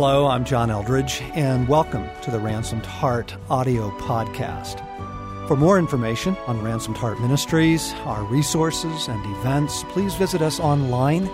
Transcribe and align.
Hello, 0.00 0.28
I'm 0.28 0.44
John 0.44 0.70
Eldredge, 0.70 1.20
and 1.34 1.66
welcome 1.66 2.08
to 2.22 2.30
the 2.30 2.38
Ransomed 2.38 2.86
Heart 2.86 3.34
audio 3.50 3.90
podcast. 3.98 4.78
For 5.48 5.56
more 5.56 5.76
information 5.76 6.36
on 6.46 6.62
Ransomed 6.62 6.96
Heart 6.96 7.20
Ministries, 7.20 7.92
our 8.04 8.22
resources, 8.22 9.08
and 9.08 9.26
events, 9.38 9.82
please 9.88 10.14
visit 10.14 10.40
us 10.40 10.60
online 10.60 11.26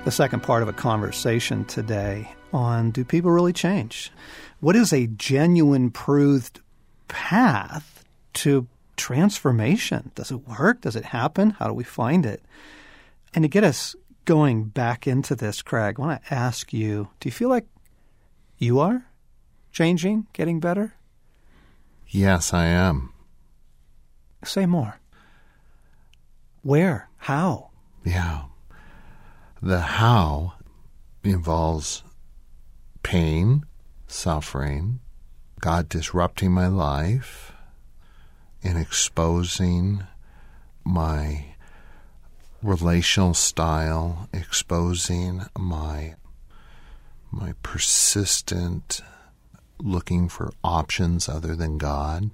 the 0.05 0.11
second 0.11 0.43
part 0.43 0.65
of 0.65 0.69
a 0.69 0.73
conversation 0.73 1.65
today 1.67 2.35
on 2.53 2.91
do 2.91 3.05
people 3.05 3.31
really 3.31 3.53
change? 3.53 4.11
What 4.59 4.75
is 4.75 4.93
a 4.93 5.07
genuine, 5.07 5.93
proved 5.93 6.59
path 7.07 8.05
to 8.33 8.67
transformation? 8.97 10.11
Does 10.15 10.31
it 10.31 10.47
work? 10.47 10.83
Does 10.83 10.97
it 10.97 11.07
happen? 11.07 11.51
How 11.51 11.67
do 11.67 11.75
we 11.75 11.85
find 11.85 12.25
it? 12.27 12.43
And 13.35 13.43
to 13.43 13.49
get 13.49 13.65
us 13.65 13.97
going 14.25 14.65
back 14.65 15.07
into 15.07 15.35
this, 15.35 15.63
Craig, 15.63 15.97
I 15.99 16.03
want 16.03 16.25
to 16.25 16.35
ask 16.35 16.73
you 16.73 17.09
do 17.21 17.29
you 17.29 17.33
feel 17.33 17.49
like 17.49 17.67
you 18.59 18.81
are 18.81 19.07
changing, 19.73 20.27
getting 20.33 20.61
better? 20.61 20.95
Yes, 22.09 22.55
I 22.55 22.67
am. 22.67 23.13
Say 24.45 24.67
more. 24.67 25.01
Where? 26.63 27.09
How? 27.17 27.71
Yeah. 28.05 28.45
The 29.61 29.81
how 29.81 30.55
involves 31.23 32.05
pain, 33.03 33.65
suffering, 34.07 35.01
God 35.61 35.89
disrupting 35.89 36.53
my 36.53 36.67
life, 36.67 37.54
and 38.65 38.79
exposing 38.79 40.05
my 40.85 41.45
relational 42.63 43.35
style, 43.35 44.29
exposing 44.33 45.43
my 45.57 46.15
my 47.31 47.53
persistent 47.63 49.01
looking 49.79 50.29
for 50.29 50.53
options 50.63 51.29
other 51.29 51.57
than 51.57 51.79
God, 51.79 52.31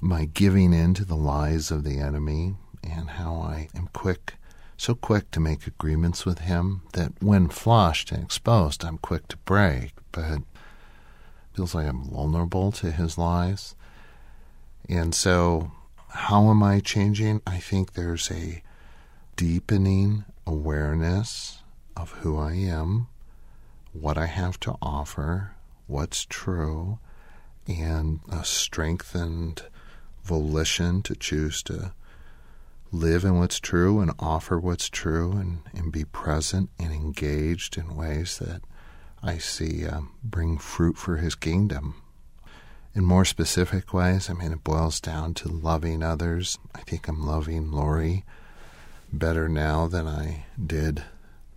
my 0.00 0.26
giving 0.26 0.72
in 0.74 0.94
to 0.94 1.04
the 1.04 1.16
lies 1.16 1.70
of 1.70 1.84
the 1.84 1.98
enemy, 1.98 2.54
and 2.82 3.10
how 3.10 3.36
I 3.36 3.68
am 3.74 3.88
quick, 3.94 4.34
so 4.76 4.94
quick 4.94 5.30
to 5.30 5.40
make 5.40 5.66
agreements 5.66 6.26
with 6.26 6.40
him 6.40 6.82
that 6.92 7.12
when 7.22 7.48
flushed 7.48 8.12
and 8.12 8.22
exposed, 8.22 8.84
I'm 8.84 8.98
quick 8.98 9.26
to 9.28 9.38
break, 9.38 9.92
but 10.12 10.42
feels 11.54 11.74
like 11.74 11.86
I'm 11.86 12.04
vulnerable 12.04 12.72
to 12.72 12.90
his 12.90 13.16
lies. 13.16 13.74
And 14.88 15.14
so, 15.14 15.72
how 16.08 16.50
am 16.50 16.62
I 16.62 16.80
changing? 16.80 17.40
I 17.46 17.58
think 17.58 17.92
there's 17.92 18.30
a 18.30 18.62
deepening 19.36 20.24
awareness 20.46 21.62
of 21.96 22.10
who 22.12 22.38
I 22.38 22.52
am, 22.52 23.08
what 23.92 24.18
I 24.18 24.26
have 24.26 24.60
to 24.60 24.76
offer, 24.82 25.52
what's 25.86 26.26
true, 26.28 26.98
and 27.66 28.20
a 28.30 28.44
strengthened 28.44 29.62
volition 30.22 31.02
to 31.02 31.14
choose 31.14 31.62
to 31.64 31.92
live 32.92 33.24
in 33.24 33.38
what's 33.38 33.58
true 33.58 34.00
and 34.00 34.12
offer 34.18 34.58
what's 34.58 34.88
true 34.88 35.32
and, 35.32 35.60
and 35.74 35.90
be 35.90 36.04
present 36.04 36.70
and 36.78 36.92
engaged 36.92 37.76
in 37.76 37.96
ways 37.96 38.38
that 38.38 38.62
I 39.22 39.38
see 39.38 39.86
um, 39.86 40.12
bring 40.22 40.58
fruit 40.58 40.96
for 40.96 41.16
his 41.16 41.34
kingdom 41.34 42.03
in 42.94 43.04
more 43.04 43.24
specific 43.24 43.92
ways, 43.92 44.30
I 44.30 44.34
mean, 44.34 44.52
it 44.52 44.62
boils 44.62 45.00
down 45.00 45.34
to 45.34 45.48
loving 45.48 46.02
others. 46.02 46.58
I 46.74 46.80
think 46.80 47.08
I'm 47.08 47.26
loving 47.26 47.72
Lori 47.72 48.24
better 49.12 49.48
now 49.48 49.86
than 49.86 50.06
I 50.06 50.46
did 50.64 51.02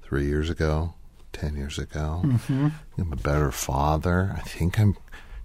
three 0.01 0.25
years 0.25 0.49
ago, 0.49 0.93
10 1.33 1.55
years 1.55 1.77
ago. 1.77 2.21
Mm-hmm. 2.23 2.67
I'm 2.97 3.13
a 3.13 3.17
better 3.17 3.51
father. 3.51 4.33
I 4.35 4.41
think 4.41 4.79
I'm 4.79 4.97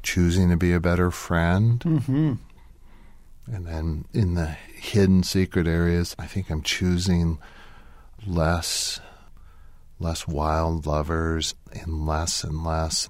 choosing 0.03 0.49
to 0.51 0.57
be 0.57 0.73
a 0.73 0.81
better 0.81 1.11
friend. 1.11 1.81
Mm-hmm. 1.81 2.33
And 3.53 3.67
then 3.67 4.05
in 4.13 4.35
the 4.35 4.47
hidden 4.47 5.23
secret 5.23 5.67
areas, 5.67 6.17
I 6.19 6.27
think 6.27 6.51
I'm 6.51 6.63
choosing 6.63 7.39
less 8.27 9.01
less 9.99 10.27
wild 10.27 10.85
lovers 10.85 11.55
and 11.73 12.07
less 12.07 12.43
and 12.43 12.65
less 12.65 13.09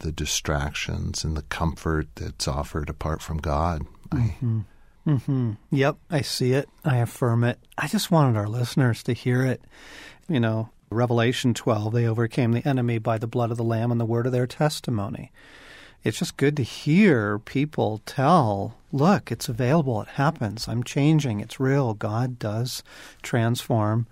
the 0.00 0.12
distractions 0.12 1.24
and 1.24 1.36
the 1.36 1.42
comfort 1.42 2.08
that's 2.16 2.48
offered 2.48 2.88
apart 2.90 3.22
from 3.22 3.38
God. 3.38 3.86
Mm-hmm. 4.10 4.60
Mm-hmm. 5.06 5.52
Yep, 5.70 5.96
I 6.10 6.20
see 6.20 6.52
it. 6.52 6.68
I 6.84 6.98
affirm 6.98 7.44
it. 7.44 7.58
I 7.78 7.86
just 7.86 8.10
wanted 8.10 8.36
our 8.36 8.48
listeners 8.48 9.02
to 9.04 9.12
hear 9.12 9.44
it. 9.44 9.62
You 10.28 10.40
know, 10.40 10.70
Revelation 10.90 11.54
12, 11.54 11.92
they 11.92 12.06
overcame 12.06 12.52
the 12.52 12.66
enemy 12.68 12.98
by 12.98 13.18
the 13.18 13.26
blood 13.26 13.50
of 13.50 13.56
the 13.56 13.64
Lamb 13.64 13.90
and 13.90 14.00
the 14.00 14.04
word 14.04 14.26
of 14.26 14.32
their 14.32 14.46
testimony. 14.46 15.32
It's 16.02 16.18
just 16.18 16.36
good 16.36 16.56
to 16.56 16.62
hear 16.62 17.38
people 17.38 18.00
tell, 18.06 18.76
look, 18.90 19.30
it's 19.30 19.48
available, 19.48 20.00
it 20.02 20.08
happens, 20.08 20.66
I'm 20.66 20.82
changing, 20.82 21.40
it's 21.40 21.60
real. 21.60 21.92
God 21.92 22.38
does 22.38 22.82
transform 23.22 24.06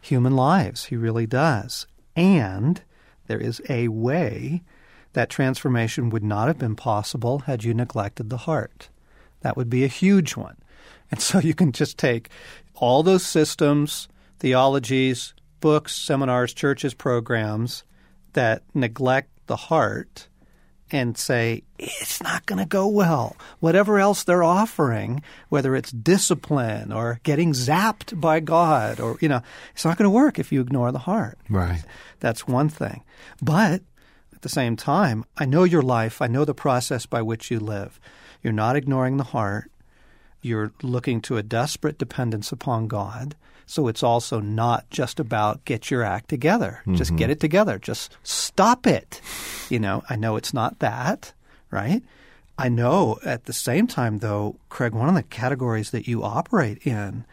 human 0.00 0.34
lives. 0.34 0.86
He 0.86 0.96
really 0.96 1.26
does. 1.26 1.86
And 2.16 2.82
there 3.28 3.38
is 3.38 3.62
a 3.68 3.88
way 3.88 4.62
that 5.12 5.30
transformation 5.30 6.10
would 6.10 6.24
not 6.24 6.48
have 6.48 6.58
been 6.58 6.76
possible 6.76 7.40
had 7.40 7.64
you 7.64 7.74
neglected 7.74 8.30
the 8.30 8.38
heart. 8.38 8.88
That 9.40 9.56
would 9.56 9.70
be 9.70 9.84
a 9.84 9.88
huge 9.88 10.36
one. 10.36 10.56
And 11.10 11.20
so 11.20 11.38
you 11.38 11.54
can 11.54 11.72
just 11.72 11.98
take 11.98 12.30
all 12.74 13.02
those 13.02 13.24
systems, 13.24 14.08
theologies, 14.38 15.34
books, 15.60 15.94
seminars, 15.94 16.54
churches, 16.54 16.94
programs 16.94 17.84
that 18.32 18.62
neglect 18.74 19.28
the 19.46 19.56
heart 19.56 20.28
and 20.90 21.16
say, 21.16 21.62
it's 21.78 22.22
not 22.22 22.44
going 22.46 22.58
to 22.58 22.66
go 22.66 22.86
well. 22.86 23.36
Whatever 23.60 23.98
else 23.98 24.24
they're 24.24 24.42
offering, 24.42 25.22
whether 25.48 25.74
it's 25.74 25.90
discipline 25.90 26.92
or 26.92 27.20
getting 27.22 27.52
zapped 27.52 28.20
by 28.20 28.40
God 28.40 29.00
or, 29.00 29.16
you 29.20 29.28
know, 29.28 29.42
it's 29.74 29.84
not 29.84 29.96
going 29.96 30.04
to 30.04 30.10
work 30.10 30.38
if 30.38 30.52
you 30.52 30.60
ignore 30.60 30.92
the 30.92 30.98
heart. 30.98 31.38
Right. 31.48 31.82
That's 32.20 32.46
one 32.46 32.68
thing. 32.68 33.04
But 33.40 33.82
at 34.42 34.44
the 34.44 34.48
same 34.48 34.74
time, 34.74 35.24
I 35.36 35.44
know 35.44 35.62
your 35.62 35.82
life. 35.82 36.20
I 36.20 36.26
know 36.26 36.44
the 36.44 36.52
process 36.52 37.06
by 37.06 37.22
which 37.22 37.48
you 37.48 37.60
live. 37.60 38.00
You're 38.42 38.52
not 38.52 38.74
ignoring 38.74 39.16
the 39.16 39.22
heart. 39.22 39.70
You're 40.40 40.72
looking 40.82 41.20
to 41.20 41.36
a 41.36 41.44
desperate 41.44 41.96
dependence 41.96 42.50
upon 42.50 42.88
God. 42.88 43.36
So 43.66 43.86
it's 43.86 44.02
also 44.02 44.40
not 44.40 44.90
just 44.90 45.20
about 45.20 45.64
get 45.64 45.92
your 45.92 46.02
act 46.02 46.28
together. 46.28 46.80
Mm-hmm. 46.80 46.96
Just 46.96 47.14
get 47.14 47.30
it 47.30 47.38
together. 47.38 47.78
Just 47.78 48.16
stop 48.24 48.84
it. 48.84 49.20
You 49.70 49.78
know, 49.78 50.02
I 50.10 50.16
know 50.16 50.34
it's 50.34 50.52
not 50.52 50.80
that, 50.80 51.32
right? 51.70 52.02
I 52.58 52.68
know 52.68 53.20
at 53.24 53.44
the 53.44 53.52
same 53.52 53.86
time, 53.86 54.18
though, 54.18 54.56
Craig, 54.70 54.92
one 54.92 55.08
of 55.08 55.14
the 55.14 55.22
categories 55.22 55.92
that 55.92 56.08
you 56.08 56.24
operate 56.24 56.84
in 56.84 57.24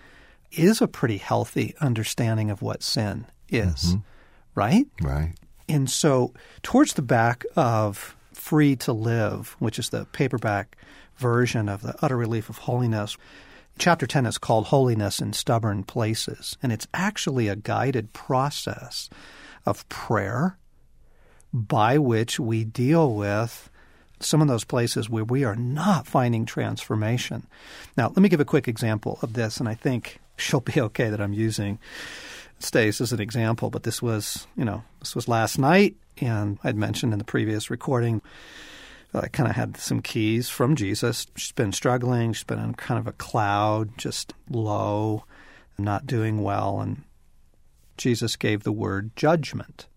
is 0.51 0.79
a 0.79 0.87
pretty 0.87 1.17
healthy 1.17 1.73
understanding 1.81 2.51
of 2.51 2.61
what 2.61 2.83
sin 2.83 3.25
is, 3.49 3.95
mm-hmm. 3.95 3.99
right? 4.53 4.85
Right. 5.01 5.33
And 5.69 5.87
so, 5.87 6.33
towards 6.63 6.93
the 6.93 7.03
back 7.03 7.45
of 7.55 8.15
Free 8.33 8.75
to 8.77 8.91
Live, 8.91 9.55
which 9.59 9.77
is 9.77 9.89
the 9.89 10.05
paperback 10.05 10.75
version 11.17 11.69
of 11.69 11.83
the 11.83 11.95
Utter 12.01 12.17
Relief 12.17 12.49
of 12.49 12.57
Holiness, 12.57 13.15
chapter 13.77 14.07
10 14.07 14.25
is 14.25 14.39
called 14.39 14.65
Holiness 14.65 15.19
in 15.19 15.31
Stubborn 15.31 15.83
Places. 15.83 16.57
And 16.63 16.71
it's 16.71 16.87
actually 16.91 17.47
a 17.47 17.55
guided 17.55 18.13
process 18.13 19.11
of 19.63 19.87
prayer 19.89 20.57
by 21.53 21.99
which 21.99 22.39
we 22.39 22.63
deal 22.63 23.13
with 23.13 23.69
some 24.19 24.41
of 24.41 24.47
those 24.47 24.63
places 24.63 25.07
where 25.07 25.23
we 25.23 25.43
are 25.43 25.55
not 25.55 26.07
finding 26.07 26.45
transformation. 26.45 27.45
Now, 27.95 28.07
let 28.07 28.17
me 28.17 28.29
give 28.29 28.41
a 28.41 28.45
quick 28.45 28.67
example 28.67 29.19
of 29.21 29.33
this, 29.33 29.59
and 29.59 29.69
I 29.69 29.75
think 29.75 30.19
she'll 30.35 30.61
be 30.61 30.81
okay 30.81 31.09
that 31.09 31.21
I'm 31.21 31.33
using 31.33 31.77
Stace 32.59 33.01
as 33.01 33.13
an 33.13 33.21
example, 33.21 33.69
but 33.69 33.83
this 33.83 34.01
was, 34.01 34.47
you 34.55 34.65
know, 34.65 34.83
this 34.99 35.15
was 35.15 35.27
last 35.27 35.57
night, 35.57 35.95
and 36.19 36.59
I'd 36.63 36.75
mentioned 36.75 37.13
in 37.13 37.19
the 37.19 37.25
previous 37.25 37.69
recording 37.69 38.21
I 39.13 39.27
kind 39.27 39.49
of 39.49 39.55
had 39.55 39.77
some 39.77 40.01
keys 40.01 40.49
from 40.49 40.75
Jesus. 40.75 41.25
She's 41.35 41.51
been 41.51 41.71
struggling. 41.71 42.33
She's 42.33 42.43
been 42.43 42.59
in 42.59 42.75
kind 42.75 42.99
of 42.99 43.07
a 43.07 43.13
cloud, 43.13 43.97
just 43.97 44.33
low, 44.49 45.25
not 45.77 46.05
doing 46.05 46.43
well. 46.43 46.79
And 46.79 47.03
Jesus 47.97 48.35
gave 48.35 48.63
the 48.63 48.71
word 48.71 49.15
judgment. 49.15 49.87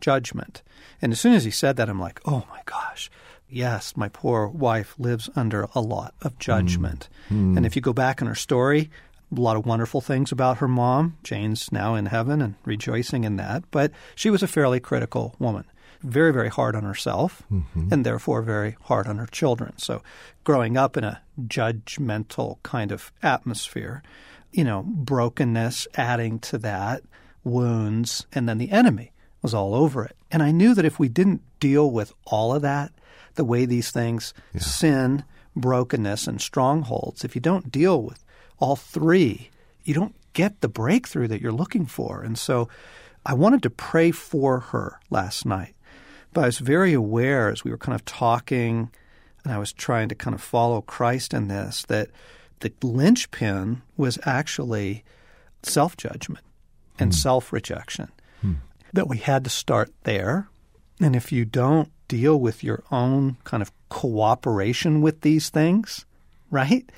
Judgment. 0.00 0.62
And 1.00 1.12
as 1.12 1.20
soon 1.20 1.34
as 1.34 1.44
he 1.44 1.52
said 1.52 1.76
that, 1.76 1.88
I'm 1.88 2.00
like, 2.00 2.20
oh 2.24 2.44
my 2.50 2.60
gosh, 2.64 3.10
yes, 3.48 3.96
my 3.96 4.08
poor 4.08 4.48
wife 4.48 4.94
lives 4.98 5.30
under 5.36 5.68
a 5.74 5.80
lot 5.80 6.14
of 6.22 6.38
judgment. 6.40 7.08
Mm. 7.30 7.56
And 7.56 7.64
if 7.64 7.76
you 7.76 7.82
go 7.82 7.92
back 7.92 8.20
in 8.20 8.26
her 8.26 8.34
story, 8.34 8.90
a 9.38 9.40
lot 9.40 9.56
of 9.56 9.66
wonderful 9.66 10.00
things 10.00 10.32
about 10.32 10.58
her 10.58 10.68
mom. 10.68 11.16
Jane's 11.22 11.70
now 11.72 11.94
in 11.94 12.06
heaven 12.06 12.40
and 12.40 12.54
rejoicing 12.64 13.24
in 13.24 13.36
that, 13.36 13.64
but 13.70 13.92
she 14.14 14.30
was 14.30 14.42
a 14.42 14.48
fairly 14.48 14.80
critical 14.80 15.34
woman, 15.38 15.64
very, 16.02 16.32
very 16.32 16.48
hard 16.48 16.76
on 16.76 16.84
herself 16.84 17.42
mm-hmm. 17.52 17.88
and 17.90 18.04
therefore 18.04 18.42
very 18.42 18.76
hard 18.82 19.06
on 19.06 19.18
her 19.18 19.26
children. 19.26 19.72
So 19.78 20.02
growing 20.44 20.76
up 20.76 20.96
in 20.96 21.04
a 21.04 21.22
judgmental 21.46 22.58
kind 22.62 22.92
of 22.92 23.12
atmosphere, 23.22 24.02
you 24.52 24.64
know, 24.64 24.82
brokenness 24.86 25.88
adding 25.96 26.38
to 26.40 26.58
that, 26.58 27.02
wounds, 27.42 28.26
and 28.32 28.48
then 28.48 28.58
the 28.58 28.70
enemy 28.70 29.12
was 29.42 29.52
all 29.52 29.74
over 29.74 30.04
it. 30.04 30.16
And 30.30 30.42
I 30.42 30.50
knew 30.50 30.74
that 30.74 30.86
if 30.86 30.98
we 30.98 31.08
didn't 31.08 31.42
deal 31.60 31.90
with 31.90 32.12
all 32.24 32.54
of 32.54 32.62
that, 32.62 32.92
the 33.34 33.44
way 33.44 33.66
these 33.66 33.90
things, 33.90 34.32
sin, 34.56 35.24
brokenness, 35.54 36.26
and 36.26 36.40
strongholds, 36.40 37.24
if 37.24 37.34
you 37.34 37.40
don't 37.40 37.70
deal 37.70 38.02
with 38.02 38.23
all 38.58 38.76
three, 38.76 39.50
you 39.84 39.94
don't 39.94 40.14
get 40.32 40.60
the 40.60 40.68
breakthrough 40.68 41.28
that 41.28 41.40
you're 41.40 41.52
looking 41.52 41.86
for. 41.86 42.22
And 42.22 42.38
so 42.38 42.68
I 43.24 43.34
wanted 43.34 43.62
to 43.62 43.70
pray 43.70 44.10
for 44.10 44.60
her 44.60 45.00
last 45.10 45.46
night. 45.46 45.74
But 46.32 46.42
I 46.42 46.46
was 46.46 46.58
very 46.58 46.92
aware 46.92 47.48
as 47.48 47.64
we 47.64 47.70
were 47.70 47.78
kind 47.78 47.94
of 47.94 48.04
talking 48.04 48.90
and 49.44 49.52
I 49.52 49.58
was 49.58 49.72
trying 49.72 50.08
to 50.08 50.14
kind 50.14 50.34
of 50.34 50.40
follow 50.40 50.80
Christ 50.80 51.34
in 51.34 51.48
this 51.48 51.84
that 51.84 52.10
the 52.60 52.72
linchpin 52.82 53.82
was 53.96 54.18
actually 54.24 55.04
self 55.62 55.96
judgment 55.96 56.44
and 56.98 57.12
hmm. 57.12 57.18
self 57.18 57.52
rejection. 57.52 58.10
Hmm. 58.40 58.54
That 58.92 59.08
we 59.08 59.18
had 59.18 59.44
to 59.44 59.50
start 59.50 59.92
there. 60.04 60.48
And 61.00 61.14
if 61.14 61.30
you 61.32 61.44
don't 61.44 61.90
deal 62.08 62.38
with 62.38 62.64
your 62.64 62.82
own 62.90 63.36
kind 63.44 63.62
of 63.62 63.72
cooperation 63.88 65.02
with 65.02 65.20
these 65.20 65.50
things, 65.50 66.06
right? 66.50 66.90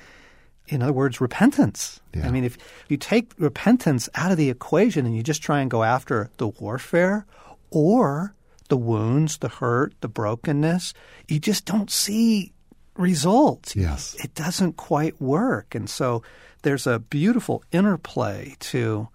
In 0.67 0.81
other 0.81 0.93
words, 0.93 1.21
repentance. 1.21 1.99
Yeah. 2.13 2.27
I 2.27 2.31
mean, 2.31 2.43
if 2.43 2.57
you 2.89 2.97
take 2.97 3.31
repentance 3.37 4.09
out 4.15 4.31
of 4.31 4.37
the 4.37 4.49
equation 4.49 5.05
and 5.05 5.15
you 5.15 5.23
just 5.23 5.41
try 5.41 5.61
and 5.61 5.71
go 5.71 5.83
after 5.83 6.29
the 6.37 6.47
warfare 6.47 7.25
or 7.69 8.33
the 8.69 8.77
wounds, 8.77 9.37
the 9.37 9.47
hurt, 9.47 9.93
the 10.01 10.07
brokenness, 10.09 10.93
you 11.27 11.39
just 11.39 11.65
don't 11.65 11.89
see 11.89 12.51
results. 12.97 13.75
Yes. 13.75 14.15
It 14.23 14.33
doesn't 14.35 14.73
quite 14.77 15.21
work. 15.21 15.73
And 15.75 15.89
so 15.89 16.21
there's 16.63 16.87
a 16.87 16.99
beautiful 16.99 17.63
interplay 17.71 18.55
to, 18.59 19.07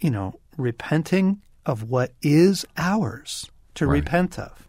you 0.00 0.10
know, 0.10 0.38
repenting 0.56 1.42
of 1.66 1.82
what 1.84 2.12
is 2.22 2.64
ours 2.76 3.50
to 3.74 3.86
Right. 3.86 3.96
repent 3.96 4.38
of. 4.38 4.66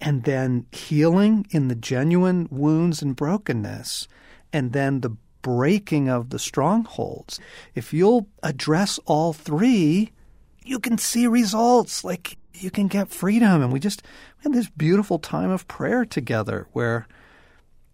And 0.00 0.24
then 0.24 0.66
healing 0.70 1.46
in 1.50 1.68
the 1.68 1.74
genuine 1.74 2.46
wounds 2.50 3.02
and 3.02 3.16
brokenness, 3.16 4.06
and 4.52 4.72
then 4.72 5.00
the 5.00 5.16
breaking 5.42 6.08
of 6.08 6.30
the 6.30 6.38
strongholds. 6.38 7.40
If 7.74 7.92
you'll 7.92 8.28
address 8.42 8.98
all 9.06 9.32
three, 9.32 10.12
you 10.64 10.78
can 10.78 10.98
see 10.98 11.26
results. 11.26 12.04
Like 12.04 12.36
you 12.54 12.70
can 12.70 12.88
get 12.88 13.08
freedom. 13.08 13.62
And 13.62 13.72
we 13.72 13.80
just 13.80 14.02
we 14.38 14.50
had 14.50 14.52
this 14.52 14.70
beautiful 14.70 15.18
time 15.18 15.50
of 15.50 15.68
prayer 15.68 16.04
together 16.04 16.66
where, 16.72 17.06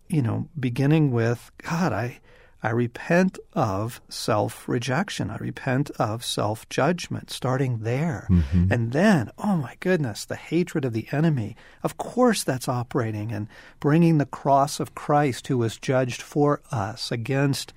you 0.08 0.22
know, 0.22 0.48
beginning 0.58 1.12
with 1.12 1.50
God, 1.62 1.92
I 1.92 2.20
I 2.66 2.70
repent 2.70 3.38
of 3.52 4.00
self 4.08 4.68
rejection. 4.68 5.30
I 5.30 5.36
repent 5.36 5.90
of 6.00 6.24
self 6.24 6.68
judgment, 6.68 7.30
starting 7.30 7.78
there. 7.78 8.26
Mm-hmm. 8.28 8.72
And 8.72 8.90
then, 8.90 9.30
oh 9.38 9.56
my 9.56 9.76
goodness, 9.78 10.24
the 10.24 10.34
hatred 10.34 10.84
of 10.84 10.92
the 10.92 11.06
enemy. 11.12 11.54
Of 11.84 11.96
course, 11.96 12.42
that's 12.42 12.68
operating 12.68 13.30
and 13.30 13.46
bringing 13.78 14.18
the 14.18 14.26
cross 14.26 14.80
of 14.80 14.96
Christ, 14.96 15.46
who 15.46 15.58
was 15.58 15.78
judged 15.78 16.20
for 16.20 16.60
us, 16.72 17.12
against 17.12 17.72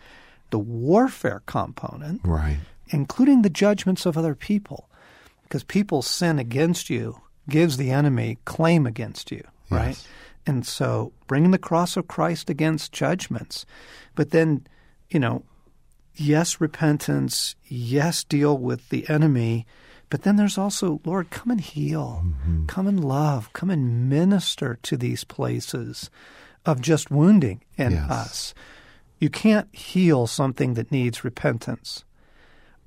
the 0.50 0.58
warfare 0.58 1.44
component 1.46 2.22
Right. 2.24 2.58
including 2.88 3.44
the 3.44 3.52
judgments 3.52 4.08
of 4.08 4.18
other 4.18 4.34
people. 4.34 4.90
Because 5.44 5.64
people's 5.64 6.08
sin 6.08 6.40
against 6.40 6.90
you 6.90 7.22
gives 7.48 7.78
the 7.78 7.92
enemy 7.92 8.40
claim 8.46 8.88
against 8.88 9.30
you, 9.32 9.44
right? 9.70 10.04
And 10.48 10.66
so 10.66 11.14
bringing 11.28 11.52
the 11.52 11.60
cross 11.60 11.96
of 11.96 12.08
Christ 12.08 12.50
against 12.50 12.92
judgments. 12.92 13.68
But 14.16 14.32
then, 14.32 14.66
you 15.10 15.20
know, 15.20 15.44
yes, 16.16 16.60
repentance, 16.62 17.56
yes, 17.68 18.24
deal 18.24 18.58
with 18.58 18.90
the 18.90 19.08
enemy. 19.10 19.66
But 20.10 20.24
then 20.24 20.38
there's 20.38 20.58
also, 20.58 21.02
Lord, 21.06 21.30
come 21.30 21.52
and 21.52 21.62
heal, 21.62 22.24
mm-hmm. 22.26 22.66
come 22.66 22.88
and 22.88 23.04
love, 23.04 23.54
come 23.54 23.70
and 23.70 24.10
minister 24.10 24.80
to 24.84 24.98
these 24.98 25.24
places 25.24 26.10
of 26.66 26.82
just 26.82 27.12
wounding 27.12 27.62
in 27.78 27.92
Yes. 27.94 28.10
us. 28.10 28.54
You 29.20 29.30
can't 29.30 29.74
heal 29.76 30.28
something 30.28 30.74
that 30.76 30.92
needs 30.92 31.24
repentance, 31.24 32.06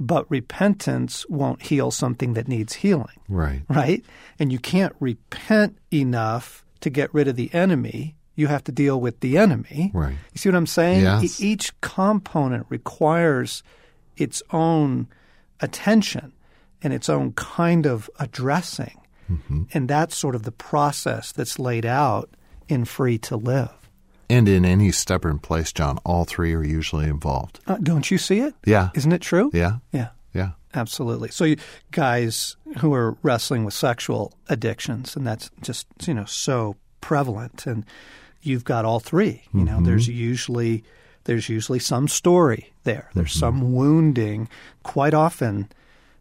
but 0.00 0.28
repentance 0.30 1.24
won't 1.28 1.62
heal 1.62 1.90
something 1.90 2.34
that 2.34 2.48
needs 2.48 2.74
healing, 2.74 3.20
Right. 3.28 3.62
right? 3.68 4.04
And 4.38 4.50
you 4.50 4.58
can't 4.58 4.94
repent 4.98 5.78
enough 5.92 6.64
to 6.80 6.90
get 6.90 7.12
rid 7.14 7.28
of 7.28 7.36
the 7.36 7.52
enemy. 7.54 8.16
You 8.34 8.46
have 8.46 8.64
to 8.64 8.72
deal 8.72 9.00
with 9.00 9.20
the 9.20 9.38
enemy. 9.38 9.90
Right. 9.94 10.14
You 10.32 10.38
see 10.38 10.48
what 10.48 10.56
I'm 10.56 10.66
saying? 10.66 11.02
Yes. 11.02 11.40
E- 11.40 11.48
each 11.48 11.78
component 11.80 12.66
requires 12.68 13.62
its 14.16 14.42
own 14.50 15.08
attention 15.60 16.32
and 16.82 16.92
its 16.92 17.08
own 17.08 17.32
kind 17.32 17.86
of 17.86 18.10
addressing. 18.18 18.98
And 19.72 19.88
that's 19.88 20.14
sort 20.14 20.34
of 20.34 20.42
the 20.42 20.52
process 20.52 21.32
that's 21.32 21.58
laid 21.58 21.86
out 21.86 22.28
in 22.68 22.84
Free 22.84 23.16
to 23.18 23.36
Live. 23.36 23.70
And 24.28 24.46
in 24.46 24.66
any 24.66 24.92
stubborn 24.92 25.38
place, 25.38 25.72
John, 25.72 25.96
all 26.04 26.24
three 26.24 26.52
are 26.54 26.62
usually 26.62 27.06
involved. 27.06 27.60
Uh, 27.66 27.78
don't 27.82 28.10
you 28.10 28.18
see 28.18 28.40
it? 28.40 28.54
Yeah. 28.66 28.90
Isn't 28.94 29.12
it 29.12 29.22
true? 29.22 29.50
Yeah. 29.54 29.76
Yeah. 29.90 30.08
Yeah. 30.34 30.50
Absolutely. 30.74 31.30
So, 31.30 31.44
you, 31.44 31.56
guys 31.92 32.56
who 32.78 32.92
are 32.92 33.16
wrestling 33.22 33.64
with 33.64 33.72
sexual 33.74 34.34
addictions, 34.50 35.16
and 35.16 35.26
that's 35.26 35.50
just 35.62 35.86
you 36.06 36.12
know 36.12 36.24
so 36.26 36.76
prevalent, 37.00 37.66
and 37.66 37.84
you've 38.42 38.64
got 38.64 38.84
all 38.84 39.00
three. 39.00 39.44
You 39.54 39.64
know, 39.64 39.76
mm-hmm. 39.76 39.84
there's 39.84 40.08
usually 40.08 40.84
there's 41.24 41.48
usually 41.48 41.78
some 41.78 42.08
story 42.08 42.72
there. 42.84 43.10
There's 43.14 43.30
mm-hmm. 43.30 43.38
some 43.38 43.74
wounding. 43.74 44.48
Quite 44.82 45.14
often, 45.14 45.68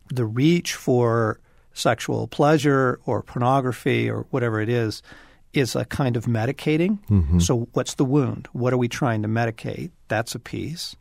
the 0.09 0.25
reach 0.25 0.75
for 0.75 1.39
sexual 1.73 2.27
pleasure 2.27 2.99
or 3.05 3.23
pornography 3.23 4.09
or 4.09 4.25
whatever 4.29 4.59
it 4.59 4.69
is 4.69 5.01
is 5.53 5.75
a 5.75 5.85
kind 5.85 6.15
of 6.15 6.25
medicating. 6.25 6.99
Mm-hmm. 7.09 7.39
So, 7.39 7.67
what's 7.73 7.95
the 7.95 8.05
wound? 8.05 8.47
What 8.53 8.73
are 8.73 8.77
we 8.77 8.87
trying 8.87 9.21
to 9.23 9.27
medicate? 9.27 9.91
That's 10.07 10.35
a 10.35 10.39
piece. 10.39 10.95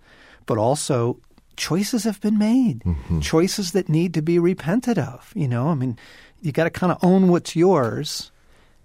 But 0.46 0.58
also, 0.58 1.20
choices 1.56 2.04
have 2.04 2.20
been 2.20 2.38
made, 2.38 2.82
choices 3.20 3.72
that 3.72 3.88
need 3.88 4.14
to 4.14 4.22
be 4.22 4.38
repented 4.38 4.98
of. 4.98 5.32
You 5.36 5.46
know, 5.46 5.68
I 5.68 5.74
mean, 5.74 5.98
you 6.40 6.52
got 6.52 6.64
to 6.64 6.70
kind 6.70 6.90
of 6.90 6.98
own 7.04 7.28
what's 7.28 7.54
yours. 7.54 8.32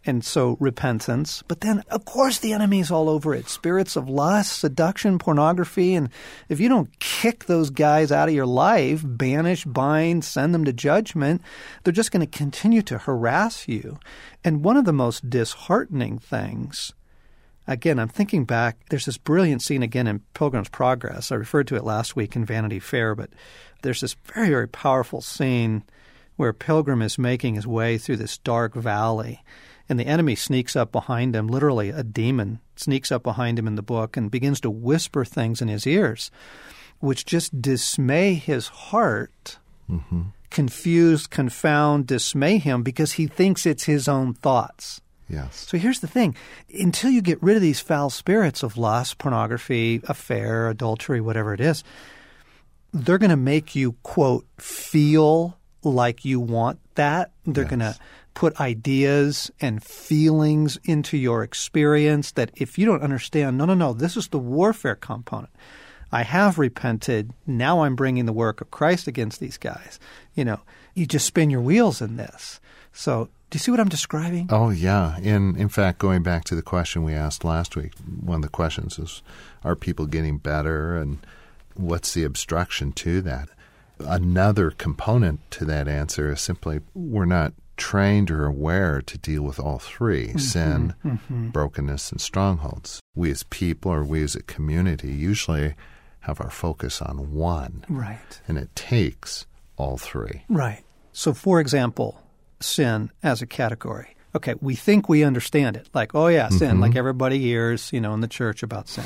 And 0.05 0.23
so 0.23 0.55
repentance, 0.59 1.43
but 1.47 1.61
then 1.61 1.83
of 1.89 2.05
course 2.05 2.37
the 2.37 2.53
enemy's 2.53 2.91
all 2.91 3.09
over 3.09 3.33
it. 3.33 3.49
Spirits 3.49 3.95
of 3.95 4.07
lust, 4.07 4.59
seduction, 4.59 5.17
pornography, 5.17 5.95
and 5.95 6.09
if 6.47 6.59
you 6.59 6.69
don't 6.69 6.99
kick 6.99 7.45
those 7.45 7.71
guys 7.71 8.11
out 8.11 8.29
of 8.29 8.35
your 8.35 8.45
life, 8.45 9.01
banish, 9.03 9.65
bind, 9.65 10.23
send 10.23 10.53
them 10.53 10.63
to 10.65 10.73
judgment, 10.73 11.41
they're 11.83 11.91
just 11.91 12.11
going 12.11 12.25
to 12.25 12.37
continue 12.37 12.83
to 12.83 12.99
harass 12.99 13.67
you. 13.67 13.97
And 14.43 14.63
one 14.63 14.77
of 14.77 14.85
the 14.85 14.93
most 14.93 15.27
disheartening 15.27 16.19
things 16.19 16.93
Again, 17.67 17.97
I'm 17.97 18.09
thinking 18.09 18.45
back. 18.45 18.77
There's 18.89 19.05
this 19.05 19.17
brilliant 19.17 19.61
scene 19.61 19.81
again 19.81 20.05
in 20.05 20.19
Pilgrim's 20.35 20.69
Progress. 20.69 21.31
I 21.31 21.35
referred 21.35 21.67
to 21.67 21.75
it 21.75 21.83
last 21.83 22.15
week 22.15 22.35
in 22.35 22.45
Vanity 22.45 22.79
Fair, 22.79 23.15
but 23.15 23.31
there's 23.81 24.01
this 24.01 24.15
very, 24.25 24.49
very 24.49 24.67
powerful 24.67 25.19
scene 25.19 25.83
where 26.35 26.53
Pilgrim 26.53 27.01
is 27.01 27.17
making 27.17 27.55
his 27.55 27.65
way 27.65 27.97
through 27.97 28.17
this 28.17 28.37
dark 28.37 28.75
valley, 28.75 29.43
and 29.87 29.99
the 29.99 30.07
enemy 30.07 30.35
sneaks 30.35 30.75
up 30.75 30.91
behind 30.91 31.35
him. 31.35 31.47
Literally, 31.47 31.89
a 31.89 32.03
demon 32.03 32.59
sneaks 32.75 33.11
up 33.11 33.23
behind 33.23 33.59
him 33.59 33.67
in 33.67 33.75
the 33.75 33.83
book 33.83 34.17
and 34.17 34.31
begins 34.31 34.59
to 34.61 34.69
whisper 34.69 35.23
things 35.23 35.61
in 35.61 35.67
his 35.67 35.85
ears, 35.85 36.31
which 36.99 37.25
just 37.25 37.61
dismay 37.61 38.33
his 38.33 38.67
heart, 38.67 39.59
mm-hmm. 39.89 40.23
confuse, 40.49 41.27
confound, 41.27 42.07
dismay 42.07 42.57
him 42.57 42.83
because 42.83 43.13
he 43.13 43.27
thinks 43.27 43.65
it's 43.65 43.83
his 43.83 44.07
own 44.07 44.33
thoughts. 44.33 45.01
Yes. 45.27 45.65
So 45.67 45.77
here's 45.77 46.01
the 46.01 46.07
thing 46.07 46.35
until 46.69 47.09
you 47.09 47.21
get 47.21 47.41
rid 47.41 47.55
of 47.55 47.61
these 47.61 47.79
foul 47.79 48.09
spirits 48.09 48.63
of 48.63 48.77
lust, 48.77 49.17
pornography, 49.17 50.01
affair, 50.07 50.69
adultery, 50.69 51.19
whatever 51.19 51.53
it 51.53 51.61
is, 51.61 51.83
they're 52.93 53.17
going 53.17 53.29
to 53.31 53.35
make 53.35 53.75
you, 53.75 53.93
quote, 54.03 54.45
feel 54.59 55.57
like 55.93 56.25
you 56.25 56.39
want 56.39 56.79
that. 56.95 57.31
They're 57.45 57.63
Yes. 57.63 57.69
going 57.69 57.79
to 57.79 57.95
put 58.33 58.59
ideas 58.59 59.49
and 59.61 59.81
feelings 59.81 60.77
into 60.83 61.17
your 61.17 61.41
experience 61.43 62.31
that 62.31 62.51
if 62.55 62.77
you 62.77 62.85
don't 62.85 63.01
understand, 63.01 63.57
no, 63.57 63.65
no, 63.65 63.73
no, 63.73 63.93
this 63.93 64.17
is 64.17 64.27
the 64.27 64.39
warfare 64.39 64.95
component. 64.95 65.51
I 66.11 66.23
have 66.23 66.59
repented. 66.59 67.31
Now 67.47 67.83
I'm 67.83 67.95
bringing 67.95 68.25
the 68.25 68.33
work 68.33 68.61
of 68.61 68.71
Christ 68.71 69.07
against 69.07 69.39
these 69.39 69.57
guys. 69.57 69.99
You 70.33 70.45
know, 70.45 70.59
you 70.93 71.05
just 71.05 71.25
spin 71.25 71.49
your 71.49 71.61
wheels 71.61 72.01
in 72.01 72.17
this. 72.17 72.59
So, 72.93 73.29
do 73.49 73.55
you 73.57 73.59
see 73.59 73.71
what 73.71 73.79
I'm 73.79 73.89
describing? 73.89 74.47
Oh, 74.49 74.69
yeah. 74.69 75.17
In 75.19 75.55
in 75.55 75.69
fact, 75.69 75.99
going 75.99 76.23
back 76.23 76.43
to 76.45 76.55
the 76.55 76.61
question 76.61 77.03
we 77.03 77.13
asked 77.13 77.43
last 77.43 77.75
week, 77.75 77.93
one 78.21 78.37
of 78.37 78.41
the 78.41 78.47
questions 78.49 78.97
is, 78.99 79.21
are 79.63 79.75
people 79.75 80.05
getting 80.05 80.37
better, 80.37 80.97
and 80.97 81.17
what's 81.75 82.13
the 82.13 82.23
obstruction 82.23 82.91
to 82.93 83.21
that? 83.21 83.49
Another 83.99 84.71
component 84.71 85.39
to 85.51 85.65
that 85.65 85.87
answer 85.87 86.31
is 86.31 86.41
simply 86.41 86.81
we're 86.93 87.25
not 87.25 87.53
trained 87.77 88.31
or 88.31 88.45
aware 88.45 89.01
to 89.01 89.17
deal 89.17 89.43
with 89.43 89.59
all 89.59 89.79
3 89.79 90.27
Mm-hmm. 90.27 90.37
sin, 90.39 90.93
brokenness, 91.51 92.11
and 92.11 92.21
strongholds. 92.21 93.01
We 93.15 93.31
as 93.31 93.43
people 93.43 93.91
or 93.91 94.03
we 94.03 94.23
as 94.23 94.35
a 94.35 94.43
community 94.43 95.11
usually 95.11 95.75
have 96.21 96.41
our 96.41 96.49
focus 96.49 97.01
on 97.01 97.33
one, 97.33 97.85
Right. 97.89 98.41
and 98.47 98.57
it 98.57 98.75
takes 98.75 99.45
all 99.77 99.97
three. 99.97 100.43
Right. 100.49 100.83
So, 101.11 101.33
for 101.33 101.59
example, 101.59 102.19
sin 102.59 103.11
as 103.21 103.41
a 103.41 103.45
category. 103.45 104.15
Okay, 104.33 104.55
we 104.59 104.75
think 104.75 105.07
we 105.07 105.23
understand 105.23 105.77
it. 105.77 105.87
Like, 105.93 106.15
oh, 106.15 106.27
yeah, 106.27 106.49
sin, 106.49 106.79
like 106.81 106.95
everybody 106.95 107.39
hears, 107.39 107.93
you 107.93 108.01
know, 108.01 108.13
in 108.13 108.21
the 108.21 108.27
church 108.27 108.63
about 108.63 108.87
sin. 108.89 109.05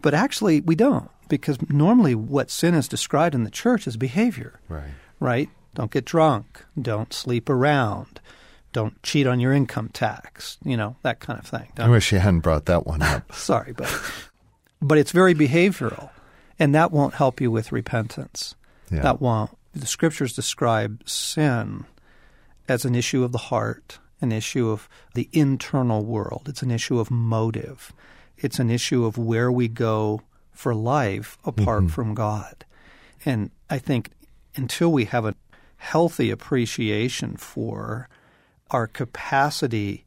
But 0.00 0.14
actually, 0.14 0.60
we 0.60 0.74
don't, 0.74 1.10
because 1.28 1.58
normally 1.70 2.14
what 2.14 2.50
sin 2.50 2.74
is 2.74 2.88
described 2.88 3.34
in 3.34 3.44
the 3.44 3.50
church 3.50 3.86
is 3.86 3.96
behavior, 3.96 4.60
Right. 4.68 4.90
right? 5.20 5.48
Don't 5.74 5.90
get 5.90 6.04
drunk. 6.04 6.64
Don't 6.80 7.12
sleep 7.12 7.48
around. 7.48 8.20
Don't 8.72 9.02
cheat 9.02 9.26
on 9.26 9.38
your 9.40 9.52
income 9.52 9.90
tax, 9.92 10.56
you 10.64 10.76
know, 10.76 10.96
that 11.02 11.20
kind 11.20 11.38
of 11.38 11.46
thing. 11.46 11.68
I 11.76 11.82
Don't 11.82 11.90
wish 11.90 12.10
you 12.12 12.18
hadn't 12.18 12.40
brought 12.40 12.64
that 12.66 12.86
one 12.86 13.02
up. 13.02 13.32
Sorry, 13.34 13.72
but 13.72 13.88
but 14.80 14.98
it's 14.98 15.12
very 15.12 15.34
behavioral, 15.34 16.10
and 16.58 16.74
that 16.74 16.90
won't 16.90 17.14
help 17.14 17.40
you 17.40 17.50
with 17.50 17.70
repentance. 17.72 18.54
Yeah. 18.90 19.02
That 19.02 19.20
won't. 19.20 19.50
The 19.74 19.86
scriptures 19.86 20.32
describe 20.34 21.02
sin 21.08 21.84
as 22.68 22.84
an 22.84 22.94
issue 22.94 23.24
of 23.24 23.32
the 23.32 23.38
heart, 23.38 23.98
an 24.20 24.32
issue 24.32 24.70
of 24.70 24.88
the 25.14 25.28
internal 25.32 26.04
world. 26.04 26.46
It's 26.48 26.62
an 26.62 26.70
issue 26.70 26.98
of 26.98 27.10
motive. 27.10 27.92
It's 28.36 28.58
an 28.58 28.70
issue 28.70 29.04
of 29.04 29.18
where 29.18 29.50
we 29.50 29.68
go 29.68 30.22
for 30.52 30.74
life 30.74 31.38
apart 31.44 31.84
mm-hmm. 31.84 31.88
from 31.88 32.14
God. 32.14 32.64
And 33.24 33.50
I 33.70 33.78
think 33.78 34.10
until 34.56 34.92
we 34.92 35.04
have 35.06 35.24
a 35.24 35.34
healthy 35.76 36.30
appreciation 36.30 37.36
for 37.36 38.08
our 38.70 38.86
capacity 38.86 40.04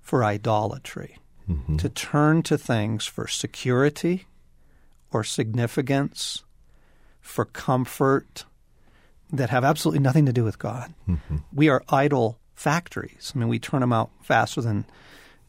for 0.00 0.24
idolatry, 0.24 1.18
mm-hmm. 1.48 1.76
to 1.76 1.88
turn 1.88 2.42
to 2.42 2.58
things 2.58 3.06
for 3.06 3.26
security 3.26 4.26
or 5.12 5.24
significance, 5.24 6.42
for 7.20 7.44
comfort 7.44 8.44
that 9.32 9.50
have 9.50 9.64
absolutely 9.64 10.00
nothing 10.00 10.26
to 10.26 10.32
do 10.32 10.44
with 10.44 10.58
God. 10.58 10.92
Mm-hmm. 11.08 11.36
We 11.52 11.68
are 11.68 11.82
idol 11.88 12.38
factories. 12.54 13.32
I 13.34 13.38
mean, 13.38 13.48
we 13.48 13.58
turn 13.58 13.80
them 13.80 13.92
out 13.92 14.10
faster 14.22 14.60
than 14.60 14.84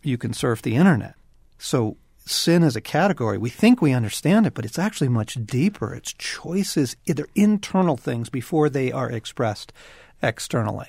you 0.02 0.18
can 0.18 0.34
surf 0.34 0.62
the 0.62 0.76
internet. 0.76 1.16
So, 1.58 1.98
sin 2.26 2.64
as 2.64 2.76
a 2.76 2.82
category, 2.82 3.38
we 3.38 3.50
think 3.50 3.82
we 3.82 3.94
understand 3.94 4.48
it, 4.48 4.54
but 4.54 4.66
it's 4.66 4.80
actually 4.80 5.10
much 5.10 5.36
deeper. 5.46 5.94
It's 5.94 6.14
choices, 6.14 6.96
they're 7.06 7.28
internal 7.36 7.98
things 7.98 8.30
before 8.30 8.70
they 8.70 8.92
are 8.92 9.12
expressed 9.12 9.72
externally. 10.22 10.88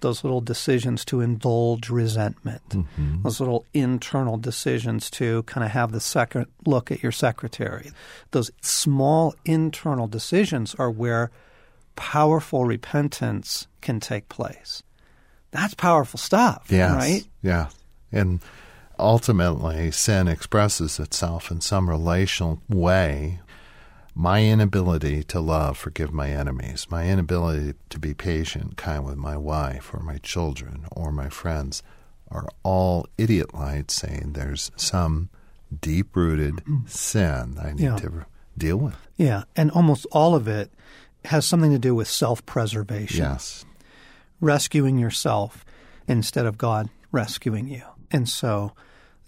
Those 0.00 0.22
little 0.22 0.40
decisions 0.40 1.04
to 1.06 1.20
indulge 1.20 1.90
resentment, 1.90 2.68
mm-hmm. 2.68 3.22
those 3.22 3.40
little 3.40 3.64
internal 3.74 4.36
decisions 4.36 5.10
to 5.10 5.42
kind 5.44 5.64
of 5.64 5.72
have 5.72 5.90
the 5.90 6.00
second 6.00 6.46
look 6.64 6.92
at 6.92 7.02
your 7.02 7.10
secretary. 7.10 7.90
Those 8.30 8.52
small 8.60 9.34
internal 9.44 10.06
decisions 10.06 10.76
are 10.76 10.90
where 10.90 11.32
powerful 11.96 12.64
repentance 12.64 13.66
can 13.80 13.98
take 13.98 14.28
place. 14.28 14.84
That's 15.50 15.74
powerful 15.74 16.18
stuff, 16.18 16.66
Yes. 16.68 16.92
right? 16.94 17.24
Yeah. 17.42 17.70
And 18.12 18.40
ultimately, 18.98 19.90
sin 19.90 20.28
expresses 20.28 20.98
itself 20.98 21.50
in 21.50 21.60
some 21.60 21.88
relational 21.88 22.60
way. 22.68 23.40
My 24.14 24.42
inability 24.44 25.22
to 25.24 25.38
love, 25.40 25.78
forgive 25.78 26.12
my 26.12 26.30
enemies, 26.30 26.86
my 26.90 27.08
inability 27.08 27.74
to 27.90 27.98
be 27.98 28.14
patient, 28.14 28.76
kind 28.76 29.04
with 29.04 29.16
my 29.16 29.36
wife 29.36 29.94
or 29.94 30.00
my 30.00 30.18
children 30.18 30.86
or 30.90 31.12
my 31.12 31.28
friends 31.28 31.82
are 32.30 32.46
all 32.64 33.06
idiot 33.16 33.54
lights 33.54 33.94
saying 33.94 34.32
there's 34.34 34.70
some 34.76 35.28
deep 35.80 36.14
rooted 36.16 36.60
sin 36.86 37.56
I 37.62 37.72
need 37.72 37.80
Yeah. 37.84 37.96
to 37.96 38.26
deal 38.56 38.76
with. 38.78 38.96
Yeah, 39.16 39.44
and 39.54 39.70
almost 39.70 40.04
all 40.10 40.34
of 40.34 40.48
it 40.48 40.72
has 41.26 41.46
something 41.46 41.70
to 41.70 41.78
do 41.78 41.94
with 41.94 42.08
self 42.08 42.44
preservation. 42.44 43.18
Yes. 43.24 43.64
rescuing 44.40 44.98
yourself 44.98 45.64
instead 46.06 46.46
of 46.46 46.56
God 46.58 46.88
rescuing 47.10 47.66
you. 47.68 47.82
And 48.10 48.28
so, 48.28 48.72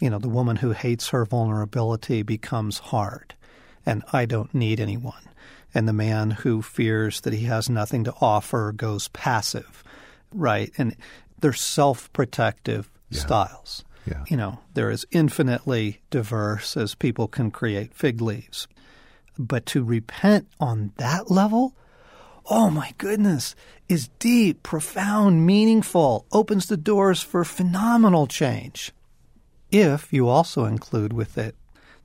you 0.00 0.10
know, 0.10 0.18
the 0.18 0.28
woman 0.28 0.56
who 0.56 0.72
hates 0.72 1.10
her 1.10 1.24
vulnerability 1.24 2.22
becomes 2.22 2.78
hard, 2.78 3.34
and 3.84 4.02
I 4.12 4.24
don't 4.24 4.54
need 4.54 4.80
anyone. 4.80 5.22
And 5.72 5.86
the 5.86 5.92
man 5.92 6.30
who 6.30 6.62
fears 6.62 7.20
that 7.20 7.32
he 7.32 7.44
has 7.44 7.70
nothing 7.70 8.04
to 8.04 8.14
offer 8.20 8.72
goes 8.72 9.08
passive, 9.08 9.84
right? 10.34 10.72
And 10.76 10.96
they're 11.40 11.52
self 11.52 12.12
protective 12.12 12.90
styles. 13.12 13.84
Yeah. 14.06 14.24
You 14.28 14.36
know, 14.36 14.58
they're 14.74 14.90
as 14.90 15.04
infinitely 15.10 16.00
diverse 16.10 16.76
as 16.76 16.94
people 16.94 17.28
can 17.28 17.50
create 17.50 17.94
fig 17.94 18.20
leaves. 18.20 18.66
But 19.38 19.66
to 19.66 19.84
repent 19.84 20.48
on 20.58 20.92
that 20.96 21.30
level, 21.30 21.74
oh 22.46 22.70
my 22.70 22.92
goodness, 22.98 23.54
is 23.88 24.08
deep, 24.18 24.62
profound, 24.62 25.46
meaningful, 25.46 26.26
opens 26.32 26.66
the 26.66 26.76
doors 26.76 27.22
for 27.22 27.44
phenomenal 27.44 28.26
change. 28.26 28.92
If 29.70 30.12
you 30.12 30.28
also 30.28 30.64
include 30.64 31.12
with 31.12 31.38
it 31.38 31.54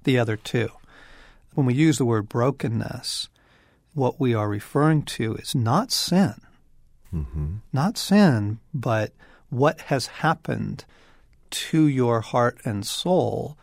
the 0.03 0.17
other 0.17 0.37
two. 0.37 0.69
When 1.53 1.65
we 1.65 1.73
use 1.73 1.97
the 1.97 2.05
word 2.05 2.29
brokenness, 2.29 3.29
what 3.93 4.19
we 4.19 4.33
are 4.33 4.47
referring 4.47 5.03
to 5.03 5.35
is 5.35 5.55
not 5.55 5.91
sin, 5.91 6.35
mm-hmm. 7.13 7.55
not 7.73 7.97
sin, 7.97 8.59
but 8.73 9.13
what 9.49 9.81
has 9.81 10.07
happened 10.07 10.85
to 11.49 11.87
your 11.87 12.21
heart 12.21 12.59
and 12.65 12.85
soul 12.85 13.57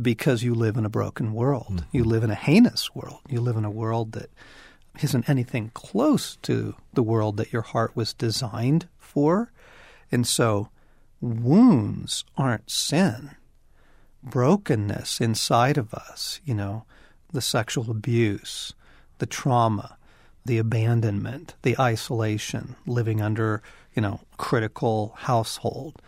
because 0.00 0.42
you 0.42 0.54
live 0.54 0.76
in 0.76 0.84
a 0.84 0.90
broken 0.90 1.32
world. 1.32 1.66
Mm-hmm. 1.70 1.96
You 1.96 2.04
live 2.04 2.22
in 2.22 2.30
a 2.30 2.34
heinous 2.34 2.94
world. 2.94 3.20
You 3.28 3.40
live 3.40 3.56
in 3.56 3.64
a 3.64 3.70
world 3.70 4.12
that 4.12 4.30
isn't 5.02 5.28
anything 5.28 5.70
close 5.74 6.36
to 6.42 6.74
the 6.92 7.02
world 7.02 7.36
that 7.38 7.52
your 7.52 7.62
heart 7.62 7.96
was 7.96 8.12
designed 8.12 8.88
for. 8.98 9.50
And 10.12 10.26
so 10.26 10.68
wounds 11.20 12.24
aren't 12.36 12.70
sin. 12.70 13.30
Brokenness 14.22 15.20
inside 15.20 15.78
of 15.78 15.94
us, 15.94 16.40
you 16.44 16.54
know, 16.54 16.84
the 17.32 17.40
sexual 17.40 17.90
abuse, 17.90 18.74
the 19.18 19.26
trauma, 19.26 19.96
the 20.44 20.58
abandonment, 20.58 21.54
the 21.62 21.78
isolation, 21.78 22.76
living 22.86 23.20
under, 23.20 23.62
you 23.94 24.02
know, 24.02 24.20
critical 24.36 25.14
household, 25.16 26.00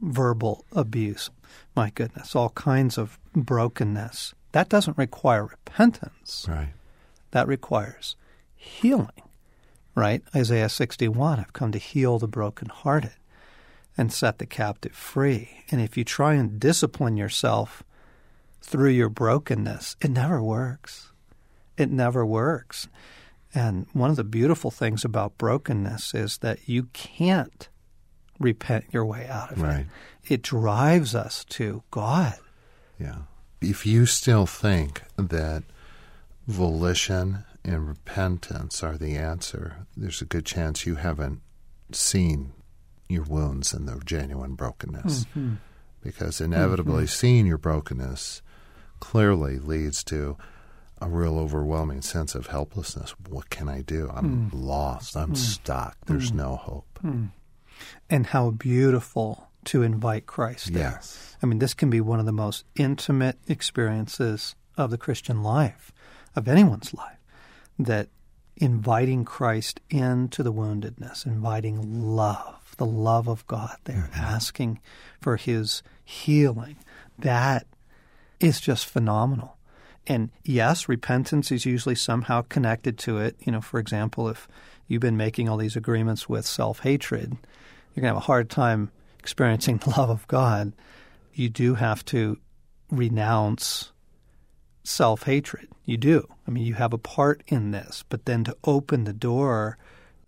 verbal 0.00 0.64
abuse. 0.72 1.30
My 1.76 1.90
goodness, 1.90 2.34
all 2.34 2.50
kinds 2.50 2.98
of 2.98 3.18
brokenness. 3.34 4.34
That 4.52 4.68
doesn't 4.68 4.98
require 4.98 5.46
repentance. 5.46 6.46
Right. 6.48 6.72
That 7.32 7.48
requires 7.48 8.16
healing, 8.54 9.22
right? 9.94 10.22
Isaiah 10.34 10.68
61 10.68 11.40
I've 11.40 11.52
come 11.52 11.72
to 11.72 11.78
heal 11.78 12.18
the 12.18 12.28
brokenhearted 12.28 13.14
and 13.96 14.12
set 14.12 14.38
the 14.38 14.46
captive 14.46 14.92
free. 14.92 15.64
And 15.70 15.80
if 15.80 15.96
you 15.96 16.04
try 16.04 16.34
and 16.34 16.58
discipline 16.58 17.16
yourself 17.16 17.82
through 18.60 18.90
your 18.90 19.08
brokenness, 19.08 19.96
it 20.00 20.10
never 20.10 20.42
works. 20.42 21.12
It 21.76 21.90
never 21.90 22.24
works. 22.24 22.88
And 23.54 23.86
one 23.92 24.10
of 24.10 24.16
the 24.16 24.24
beautiful 24.24 24.70
things 24.70 25.04
about 25.04 25.38
brokenness 25.38 26.14
is 26.14 26.38
that 26.38 26.68
you 26.68 26.84
can't 26.92 27.68
repent 28.40 28.86
your 28.90 29.04
way 29.04 29.28
out 29.28 29.52
of 29.52 29.62
Right. 29.62 29.86
it. 30.24 30.32
It 30.34 30.42
drives 30.42 31.14
us 31.14 31.44
to 31.50 31.84
God. 31.90 32.34
Yeah. 32.98 33.22
If 33.60 33.86
you 33.86 34.06
still 34.06 34.46
think 34.46 35.02
that 35.16 35.62
volition 36.46 37.44
and 37.64 37.86
repentance 37.88 38.82
are 38.82 38.98
the 38.98 39.16
answer, 39.16 39.86
there's 39.96 40.20
a 40.20 40.24
good 40.26 40.44
chance 40.44 40.84
you 40.84 40.96
haven't 40.96 41.40
seen 41.92 42.52
your 43.08 43.24
wounds 43.24 43.72
and 43.72 43.88
the 43.88 44.00
genuine 44.04 44.54
brokenness. 44.54 45.24
Mm-hmm. 45.24 45.54
Because 46.02 46.40
inevitably 46.40 47.04
mm-hmm. 47.04 47.06
seeing 47.06 47.46
your 47.46 47.58
brokenness 47.58 48.42
clearly 49.00 49.58
leads 49.58 50.04
to 50.04 50.36
a 51.00 51.08
real 51.08 51.38
overwhelming 51.38 52.02
sense 52.02 52.34
of 52.34 52.46
helplessness. 52.46 53.14
What 53.28 53.50
can 53.50 53.68
I 53.68 53.82
do? 53.82 54.10
I'm 54.14 54.50
mm. 54.50 54.54
lost. 54.54 55.16
I'm 55.16 55.32
mm. 55.32 55.36
stuck. 55.36 55.96
There's 56.06 56.30
mm. 56.30 56.36
no 56.36 56.56
hope. 56.56 56.98
And 58.08 58.26
how 58.26 58.50
beautiful 58.50 59.48
to 59.64 59.82
invite 59.82 60.26
Christ 60.26 60.72
there. 60.72 60.92
Yes. 60.94 61.36
I 61.42 61.46
mean, 61.46 61.58
this 61.58 61.74
can 61.74 61.90
be 61.90 62.00
one 62.00 62.20
of 62.20 62.26
the 62.26 62.32
most 62.32 62.64
intimate 62.76 63.38
experiences 63.48 64.54
of 64.76 64.90
the 64.90 64.98
Christian 64.98 65.42
life, 65.42 65.92
of 66.36 66.48
anyone's 66.48 66.94
life, 66.94 67.18
that 67.78 68.08
inviting 68.56 69.24
Christ 69.24 69.80
into 69.90 70.42
the 70.42 70.52
woundedness, 70.52 71.26
inviting 71.26 72.06
love, 72.06 72.63
the 72.74 72.86
love 72.86 73.28
of 73.28 73.46
God 73.46 73.76
there, 73.84 74.10
asking 74.14 74.80
for 75.20 75.36
his 75.36 75.82
healing, 76.04 76.76
that 77.18 77.66
is 78.40 78.60
just 78.60 78.86
phenomenal. 78.86 79.56
And 80.06 80.30
yes, 80.44 80.88
repentance 80.88 81.50
is 81.50 81.64
usually 81.64 81.94
somehow 81.94 82.42
connected 82.42 82.98
to 82.98 83.18
it. 83.18 83.36
You 83.40 83.52
know, 83.52 83.60
for 83.60 83.80
example, 83.80 84.28
if 84.28 84.46
you've 84.86 85.00
been 85.00 85.16
making 85.16 85.48
all 85.48 85.56
these 85.56 85.76
agreements 85.76 86.28
with 86.28 86.46
self 86.46 86.80
hatred, 86.80 87.36
you're 87.94 88.02
going 88.02 88.10
to 88.10 88.14
have 88.14 88.16
a 88.16 88.20
hard 88.20 88.50
time 88.50 88.90
experiencing 89.18 89.78
the 89.84 89.90
love 89.90 90.10
of 90.10 90.26
God. 90.28 90.72
You 91.32 91.48
do 91.48 91.74
have 91.74 92.04
to 92.06 92.38
renounce 92.90 93.92
self 94.84 95.24
hatred. 95.24 95.68
You 95.84 95.96
do. 95.96 96.28
I 96.46 96.50
mean, 96.50 96.64
you 96.64 96.74
have 96.74 96.92
a 96.92 96.98
part 96.98 97.42
in 97.46 97.70
this, 97.70 98.04
but 98.08 98.26
then 98.26 98.44
to 98.44 98.56
open 98.64 99.04
the 99.04 99.12
door, 99.12 99.78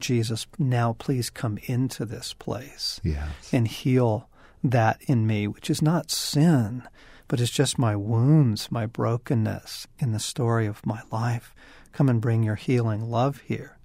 Jesus, 0.01 0.47
now 0.59 0.95
please 0.99 1.31
come 1.31 1.59
into 1.65 2.05
this 2.05 2.33
place 2.35 3.01
Yes. 3.03 3.53
and 3.53 3.67
heal 3.69 4.29
that 4.63 4.99
in 5.07 5.27
me, 5.27 5.47
which 5.47 5.71
is 5.71 5.81
not 5.83 6.11
sin, 6.11 6.83
but 7.29 7.41
it's 7.41 7.51
just 7.51 7.79
my 7.79 7.97
wounds, 7.97 8.71
my 8.71 8.87
brokenness 8.87 9.87
in 9.99 10.13
the 10.13 10.19
story 10.21 10.67
of 10.67 10.85
my 10.87 11.03
life. 11.11 11.55
Come 11.93 12.09
and 12.09 12.21
bring 12.21 12.43
your 12.43 12.55
healing 12.57 13.11
love 13.11 13.43
here. 13.47 13.79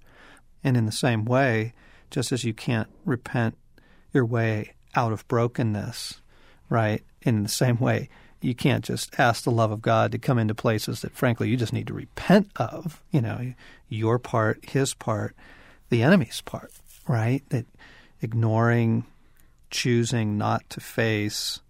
And 0.62 0.76
in 0.76 0.86
the 0.86 0.92
same 0.92 1.24
way, 1.24 1.72
just 2.10 2.30
as 2.32 2.44
you 2.44 2.52
can't 2.54 2.88
repent 3.04 3.56
your 4.12 4.24
way 4.24 4.74
out 4.94 5.12
of 5.12 5.26
brokenness, 5.28 6.20
right? 6.68 7.02
In 7.22 7.42
the 7.42 7.48
same 7.48 7.78
way, 7.78 8.08
you 8.40 8.54
can't 8.54 8.84
just 8.84 9.18
ask 9.18 9.44
the 9.44 9.50
love 9.50 9.70
of 9.70 9.82
God 9.82 10.12
to 10.12 10.18
come 10.18 10.38
into 10.38 10.54
places 10.54 11.00
that, 11.00 11.16
frankly, 11.16 11.48
you 11.48 11.56
just 11.56 11.72
need 11.72 11.86
to 11.86 11.94
repent 11.94 12.50
of. 12.56 13.02
You 13.10 13.20
know, 13.22 13.54
your 13.88 14.18
part, 14.18 14.68
His 14.68 14.94
part, 14.94 15.34
the 15.92 16.02
enemy's 16.02 16.40
part, 16.40 16.72
right? 17.06 17.42
That 17.50 17.66
ignoring, 18.22 19.04
choosing 19.70 20.38
not 20.38 20.68
to 20.70 20.80
face 20.80 21.60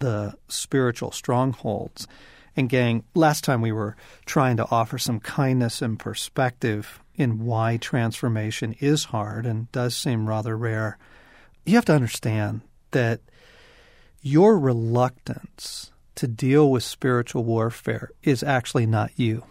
the 0.00 0.34
spiritual 0.48 1.12
strongholds. 1.12 2.08
And, 2.56 2.68
gang, 2.68 3.04
last 3.14 3.44
time 3.44 3.60
we 3.60 3.70
were 3.70 3.96
trying 4.26 4.56
to 4.56 4.66
offer 4.72 4.98
some 4.98 5.20
kindness 5.20 5.80
and 5.80 5.96
perspective 5.96 6.98
in 7.14 7.44
why 7.44 7.76
transformation 7.76 8.74
is 8.80 9.04
hard 9.04 9.46
and 9.46 9.70
does 9.70 9.96
seem 9.96 10.28
rather 10.28 10.58
rare. 10.58 10.98
You 11.64 11.76
have 11.76 11.84
to 11.84 11.94
understand 11.94 12.62
that 12.90 13.20
your 14.20 14.58
reluctance 14.58 15.92
to 16.16 16.26
deal 16.26 16.72
with 16.72 16.82
spiritual 16.82 17.44
warfare 17.44 18.10
is 18.24 18.42
actually 18.42 18.86
not 18.86 19.12
you. 19.14 19.44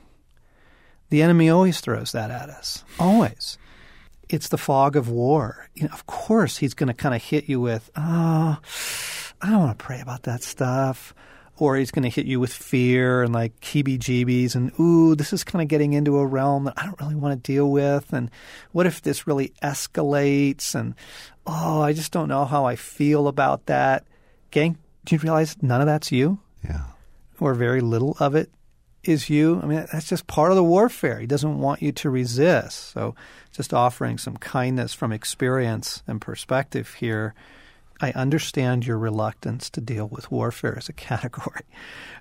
The 1.10 1.22
enemy 1.22 1.50
always 1.50 1.80
throws 1.80 2.12
that 2.12 2.32
at 2.32 2.50
us. 2.50 2.84
Always. 3.00 3.58
It's 4.30 4.50
the 4.50 4.58
fog 4.58 4.96
of 4.96 5.10
war. 5.10 5.70
You 5.76 5.84
know, 5.84 5.94
of 5.94 6.06
course, 6.06 6.58
he's 6.58 6.74
going 6.74 6.88
to 6.88 6.94
kind 6.94 7.16
of 7.16 7.24
hit 7.24 7.48
you 7.48 7.62
with, 7.62 7.90
oh, 7.96 8.58
I 9.42 9.50
don't 9.50 9.60
want 9.60 9.78
to 9.78 9.84
pray 9.84 10.02
about 10.02 10.24
that 10.24 10.44
stuff. 10.44 11.14
Or 11.60 11.76
he's 11.76 11.90
going 11.90 12.04
to 12.04 12.10
hit 12.10 12.28
you 12.28 12.40
with 12.40 12.54
fear 12.54 13.24
and 13.24 13.34
like 13.34 13.60
heebie 13.62 13.98
jeebies 13.98 14.56
and, 14.56 14.72
ooh, 14.80 15.16
this 15.16 15.34
is 15.34 15.44
kind 15.44 15.64
of 15.64 15.68
getting 15.68 15.94
into 15.94 16.20
a 16.20 16.26
realm 16.26 16.66
that 16.66 16.76
I 16.78 16.86
don't 16.86 17.00
really 17.02 17.16
want 17.16 17.44
to 17.44 17.52
deal 17.52 17.72
with. 17.72 18.14
And 18.14 18.30
what 18.74 18.86
if 18.86 19.02
this 19.02 19.26
really 19.26 19.54
escalates? 19.64 20.76
And, 20.76 20.94
oh, 21.48 21.82
I 21.82 21.94
just 21.94 22.12
don't 22.12 22.28
know 22.28 22.46
how 22.46 22.66
I 22.66 22.76
feel 22.76 23.28
about 23.28 23.66
that. 23.66 24.06
Gang, 24.52 24.78
do 25.06 25.16
you 25.16 25.20
realize 25.20 25.56
none 25.64 25.82
of 25.82 25.88
that's 25.88 26.12
you? 26.12 26.40
Yeah. 26.64 26.84
Or 27.40 27.56
very 27.56 27.82
little 27.82 28.16
of 28.20 28.36
it 28.36 28.52
is 29.08 29.30
you? 29.30 29.60
I 29.62 29.66
mean, 29.66 29.86
that's 29.92 30.10
just 30.10 30.28
part 30.28 30.52
of 30.52 30.58
the 30.58 30.64
warfare. 30.64 31.20
He 31.20 31.28
doesn't 31.28 31.60
want 31.60 31.82
you 31.82 31.92
to 31.94 32.10
resist. 32.10 32.92
So, 32.92 33.16
just 33.52 33.74
offering 33.74 34.18
some 34.18 34.38
kindness 34.38 34.94
from 34.94 35.12
experience 35.12 36.04
and 36.08 36.22
perspective 36.22 36.96
here. 36.96 37.34
I 38.00 38.12
understand 38.12 38.86
your 38.86 39.00
reluctance 39.00 39.72
to 39.72 39.82
deal 39.82 40.08
with 40.08 40.32
warfare 40.32 40.78
as 40.78 40.88
a 40.88 40.94
category. 41.10 41.64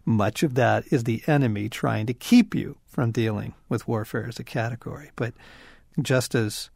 Much 0.05 0.43
of 0.43 0.55
that 0.55 0.85
is 0.91 1.05
the 1.05 1.23
enemy 1.27 1.69
trying 1.69 2.07
to 2.07 2.15
keep 2.15 2.55
you 2.55 2.77
from 2.87 3.11
dealing 3.11 3.55
with 3.69 3.87
warfare 3.87 4.27
as 4.27 4.39
a 4.39 4.45
category. 4.45 5.11
But 5.17 5.35
just 6.01 6.35
as 6.35 6.71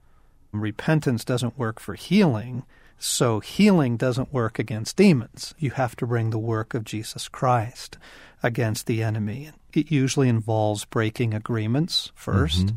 repentance 0.53 1.25
doesn't 1.25 1.59
work 1.59 1.81
for 1.81 1.95
healing, 1.95 2.65
so 2.99 3.41
healing 3.41 3.97
doesn't 3.97 4.33
work 4.33 4.59
against 4.59 4.97
demons. 4.97 5.55
You 5.59 5.71
have 5.71 5.97
to 5.97 6.07
bring 6.07 6.31
the 6.31 6.39
work 6.39 6.75
of 6.75 6.85
Jesus 6.85 7.29
Christ 7.29 7.97
against 8.43 8.87
the 8.87 9.03
enemy. 9.03 9.51
It 9.73 9.91
usually 9.91 10.29
involves 10.29 10.85
breaking 10.85 11.35
agreements 11.35 12.13
1st 12.19 12.65
mm-hmm. 12.65 12.77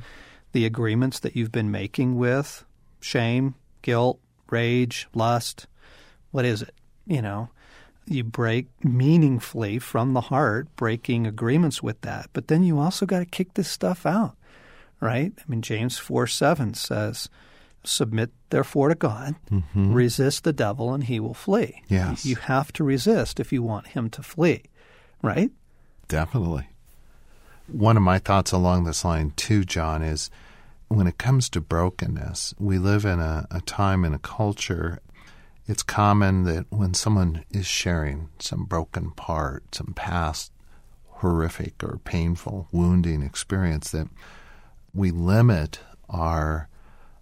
the 0.51 0.65
agreements 0.65 1.19
that 1.19 1.35
you've 1.35 1.51
been 1.51 1.71
making 1.71 2.17
with 2.17 2.65
shame, 2.99 3.55
guilt, 3.81 4.19
rage, 4.49 5.07
lust. 5.13 5.67
What 6.31 6.45
is 6.45 6.61
it? 6.61 6.73
You 7.05 7.21
know, 7.21 7.49
you 8.05 8.23
break 8.23 8.67
meaningfully 8.83 9.79
from 9.79 10.13
the 10.13 10.21
heart, 10.21 10.73
breaking 10.75 11.27
agreements 11.27 11.83
with 11.83 12.01
that. 12.01 12.29
But 12.33 12.47
then 12.47 12.63
you 12.63 12.79
also 12.79 13.05
got 13.05 13.19
to 13.19 13.25
kick 13.25 13.53
this 13.53 13.69
stuff 13.69 14.05
out, 14.05 14.35
right? 14.99 15.33
I 15.37 15.43
mean, 15.47 15.61
James 15.61 15.97
4 15.97 16.27
7 16.27 16.73
says, 16.73 17.29
Submit 17.85 18.31
therefore 18.49 18.89
to 18.89 18.95
God, 18.95 19.35
mm-hmm. 19.51 19.93
resist 19.93 20.45
the 20.45 20.53
devil, 20.53 20.93
and 20.93 21.03
he 21.03 21.19
will 21.19 21.33
flee. 21.33 21.83
Yes. 21.89 22.25
You 22.25 22.37
have 22.37 22.71
to 22.73 22.83
resist 22.83 23.41
if 23.41 23.51
you 23.51 23.61
want 23.61 23.87
him 23.87 24.09
to 24.11 24.23
flee, 24.23 24.63
right? 25.23 25.49
Definitely. 26.07 26.67
One 27.67 27.97
of 27.97 28.03
my 28.03 28.19
thoughts 28.19 28.51
along 28.51 28.83
this 28.83 29.03
line, 29.03 29.31
too, 29.35 29.63
John, 29.63 30.03
is 30.03 30.29
when 30.89 31.07
it 31.07 31.17
comes 31.17 31.49
to 31.49 31.61
brokenness, 31.61 32.53
we 32.59 32.77
live 32.77 33.05
in 33.05 33.19
a, 33.19 33.47
a 33.49 33.61
time 33.61 34.05
in 34.05 34.13
a 34.13 34.19
culture. 34.19 34.99
It's 35.65 35.81
common 35.81 36.43
that 36.43 36.65
when 36.69 36.93
someone 36.93 37.45
is 37.49 37.65
sharing 37.65 38.29
some 38.37 38.65
broken 38.65 39.11
part, 39.11 39.73
some 39.73 39.93
past 39.95 40.51
horrific 41.07 41.81
or 41.83 41.99
painful, 42.03 42.67
wounding 42.71 43.23
experience, 43.23 43.89
that 43.91 44.09
we 44.93 45.09
limit 45.09 45.79
our 46.09 46.67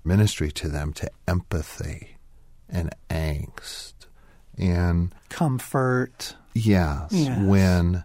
ministry 0.04 0.52
to 0.52 0.68
them 0.68 0.92
to 0.94 1.10
empathy 1.28 2.18
and 2.68 2.94
angst 3.10 3.94
and 4.58 5.14
Comfort. 5.30 6.36
Yes, 6.54 7.12
Yes. 7.12 7.40
when 7.40 8.04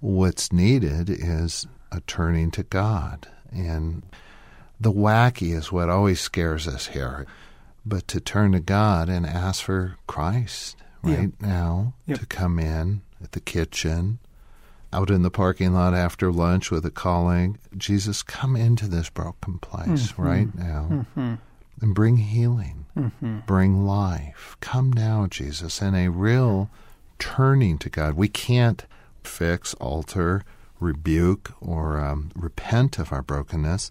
what's 0.00 0.52
needed 0.52 1.08
is 1.10 1.66
a 1.90 2.00
turning 2.00 2.50
to 2.52 2.62
God. 2.62 3.28
And 3.52 4.02
the 4.80 4.92
wacky 4.92 5.54
is 5.54 5.70
what 5.70 5.88
always 5.88 6.20
scares 6.20 6.66
us 6.66 6.88
here. 6.88 7.26
But 7.84 8.08
to 8.08 8.20
turn 8.20 8.52
to 8.52 8.60
God 8.60 9.08
and 9.08 9.26
ask 9.26 9.64
for 9.64 9.96
Christ 10.06 10.76
right 11.02 11.32
now 11.40 11.94
Yep. 12.06 12.18
to 12.20 12.26
come 12.26 12.58
in 12.58 13.02
at 13.22 13.32
the 13.32 13.40
kitchen, 13.40 14.18
out 14.92 15.10
in 15.10 15.22
the 15.22 15.30
parking 15.30 15.72
lot 15.72 15.94
after 15.94 16.30
lunch 16.30 16.70
with 16.70 16.84
a 16.84 16.90
calling, 16.90 17.58
Jesus, 17.76 18.22
come 18.22 18.56
into 18.56 18.86
this 18.86 19.08
broken 19.08 19.58
place 19.58 20.12
mm-hmm. 20.12 20.22
right 20.22 20.54
now 20.54 20.88
mm-hmm. 20.90 21.34
and 21.80 21.94
bring 21.94 22.18
healing, 22.18 22.86
mm-hmm. 22.96 23.38
bring 23.46 23.86
life. 23.86 24.56
Come 24.60 24.92
now, 24.92 25.26
Jesus, 25.28 25.80
and 25.80 25.96
a 25.96 26.08
real 26.08 26.70
turning 27.22 27.78
to 27.78 27.88
God. 27.88 28.14
We 28.14 28.28
can't 28.28 28.84
fix, 29.22 29.74
alter, 29.74 30.42
rebuke, 30.80 31.52
or 31.60 32.00
um, 32.00 32.30
repent 32.34 32.98
of 32.98 33.12
our 33.12 33.22
brokenness, 33.22 33.90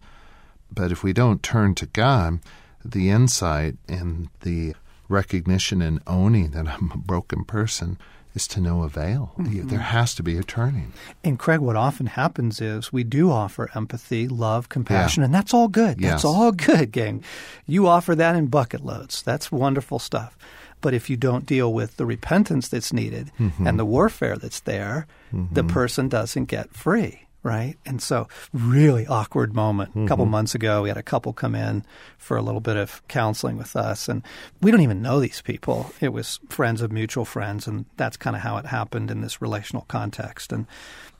but 0.73 0.91
if 0.91 1.03
we 1.03 1.13
don't 1.13 1.41
turn 1.41 1.73
to 1.75 1.85
God, 1.85 2.39
the 2.83 3.09
insight 3.09 3.75
and 3.87 4.27
the 4.41 4.75
recognition 5.07 5.81
and 5.81 6.01
owning 6.07 6.51
that 6.51 6.67
I'm 6.67 6.91
a 6.93 6.97
broken 6.97 7.45
person 7.45 7.97
is 8.33 8.47
to 8.47 8.61
no 8.61 8.83
avail. 8.83 9.33
There 9.37 9.79
has 9.79 10.15
to 10.15 10.23
be 10.23 10.37
a 10.37 10.43
turning. 10.43 10.93
And 11.23 11.37
Craig, 11.37 11.59
what 11.59 11.75
often 11.75 12.05
happens 12.07 12.61
is 12.61 12.91
we 12.93 13.03
do 13.03 13.29
offer 13.29 13.69
empathy, 13.75 14.27
love, 14.29 14.69
compassion, 14.69 15.21
and 15.23 15.33
that's 15.33 15.53
all 15.53 15.67
good. 15.67 15.99
That's 15.99 16.23
Yes. 16.23 16.25
all 16.25 16.51
good, 16.53 16.91
gang. 16.93 17.23
You 17.67 17.87
offer 17.87 18.15
that 18.15 18.35
in 18.37 18.47
bucket 18.47 18.85
loads. 18.85 19.21
That's 19.21 19.51
wonderful 19.51 19.99
stuff. 19.99 20.37
But 20.81 20.93
if 20.93 21.09
you 21.09 21.17
don't 21.17 21.45
deal 21.45 21.71
with 21.71 21.97
the 21.97 22.05
repentance 22.05 22.67
that's 22.67 22.91
needed 22.91 23.31
mm-hmm. 23.39 23.67
and 23.67 23.79
the 23.79 23.85
warfare 23.85 24.37
that's 24.37 24.61
there, 24.61 25.07
the 25.31 25.37
mm-hmm. 25.37 25.67
person 25.67 26.09
doesn't 26.09 26.45
get 26.45 26.73
free, 26.73 27.27
right? 27.43 27.75
And 27.85 28.01
so, 28.01 28.27
really 28.51 29.07
awkward 29.07 29.55
moment. 29.55 29.91
A 29.95 30.07
couple 30.07 30.25
mm-hmm. 30.25 30.31
months 30.31 30.55
ago, 30.55 30.81
we 30.81 30.89
had 30.89 30.97
a 30.97 31.03
couple 31.03 31.31
come 31.31 31.55
in 31.55 31.85
for 32.17 32.35
a 32.35 32.41
little 32.41 32.59
bit 32.59 32.75
of 32.75 33.01
counseling 33.07 33.57
with 33.57 33.75
us, 33.75 34.09
and 34.09 34.23
we 34.61 34.71
don't 34.71 34.81
even 34.81 35.01
know 35.01 35.19
these 35.19 35.41
people. 35.41 35.93
It 36.01 36.09
was 36.11 36.39
friends 36.49 36.81
of 36.81 36.91
mutual 36.91 37.23
friends, 37.23 37.67
and 37.67 37.85
that's 37.95 38.17
kind 38.17 38.35
of 38.35 38.41
how 38.41 38.57
it 38.57 38.65
happened 38.65 39.09
in 39.09 39.21
this 39.21 39.41
relational 39.41 39.85
context. 39.87 40.51
And 40.51 40.67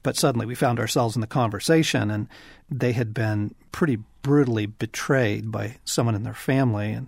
but 0.03 0.17
suddenly 0.17 0.45
we 0.45 0.55
found 0.55 0.79
ourselves 0.79 1.15
in 1.15 1.21
the 1.21 1.27
conversation, 1.27 2.11
and 2.11 2.27
they 2.69 2.91
had 2.91 3.13
been 3.13 3.55
pretty 3.71 3.99
brutally 4.23 4.65
betrayed 4.65 5.51
by 5.51 5.77
someone 5.85 6.15
in 6.15 6.23
their 6.23 6.33
family, 6.33 6.91
and 6.91 7.07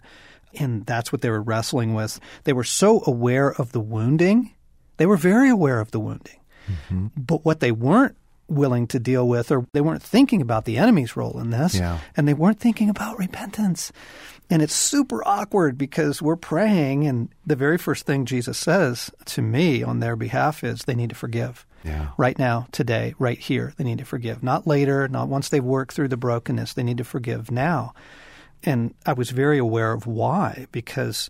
and 0.60 0.86
that's 0.86 1.12
what 1.12 1.22
they 1.22 1.30
were 1.30 1.42
wrestling 1.42 1.94
with. 1.94 2.20
They 2.44 2.54
were 2.54 2.64
so 2.64 3.04
aware 3.06 3.52
of 3.52 3.72
the 3.72 3.80
wounding, 3.80 4.54
they 4.98 5.06
were 5.06 5.18
very 5.18 5.50
aware 5.50 5.80
of 5.80 5.92
the 5.92 6.00
wounding, 6.00 6.40
mm-hmm. 6.68 7.08
but 7.18 7.44
what 7.46 7.60
they 7.60 7.72
weren't 7.72 8.16
willing 8.48 8.88
to 8.88 9.00
deal 9.00 9.28
with, 9.28 9.52
or 9.52 9.66
they 9.74 9.82
weren't 9.82 10.04
thinking 10.04 10.42
about 10.42 10.66
the 10.66 10.78
enemy's 10.78 11.16
role 11.16 11.40
in 11.40 11.50
this, 11.50 11.76
Yeah. 11.76 12.00
and 12.16 12.28
they 12.28 12.34
weren't 12.34 12.60
thinking 12.60 12.90
about 12.90 13.18
repentance. 13.18 13.92
And 14.50 14.62
it's 14.62 14.74
super 14.74 15.26
awkward 15.26 15.78
because 15.78 16.22
we're 16.22 16.36
praying, 16.36 17.08
and 17.08 17.30
the 17.46 17.56
very 17.56 17.78
first 17.78 18.06
thing 18.06 18.26
Jesus 18.26 18.58
says 18.58 19.10
to 19.26 19.42
me 19.42 19.82
on 19.82 20.00
their 20.00 20.16
behalf 20.16 20.64
is 20.64 20.84
they 20.84 20.96
need 20.96 21.10
to 21.10 21.16
forgive. 21.16 21.66
Yeah. 21.84 22.10
Right 22.18 22.38
now, 22.38 22.68
today, 22.72 23.14
right 23.20 23.40
here, 23.40 23.74
they 23.78 23.84
need 23.84 23.98
to 23.98 24.06
forgive. 24.06 24.44
Not 24.44 24.68
later, 24.68 25.08
not 25.08 25.28
once 25.28 25.50
they've 25.50 25.64
worked 25.64 25.94
through 25.94 26.10
the 26.10 26.18
brokenness. 26.18 26.74
They 26.74 26.84
need 26.84 26.98
to 26.98 27.04
forgive 27.04 27.52
now. 27.52 27.94
And 28.64 28.94
I 29.06 29.14
was 29.14 29.32
very 29.32 29.58
aware 29.58 29.92
of 29.92 30.08
why, 30.08 30.68
because 30.72 31.30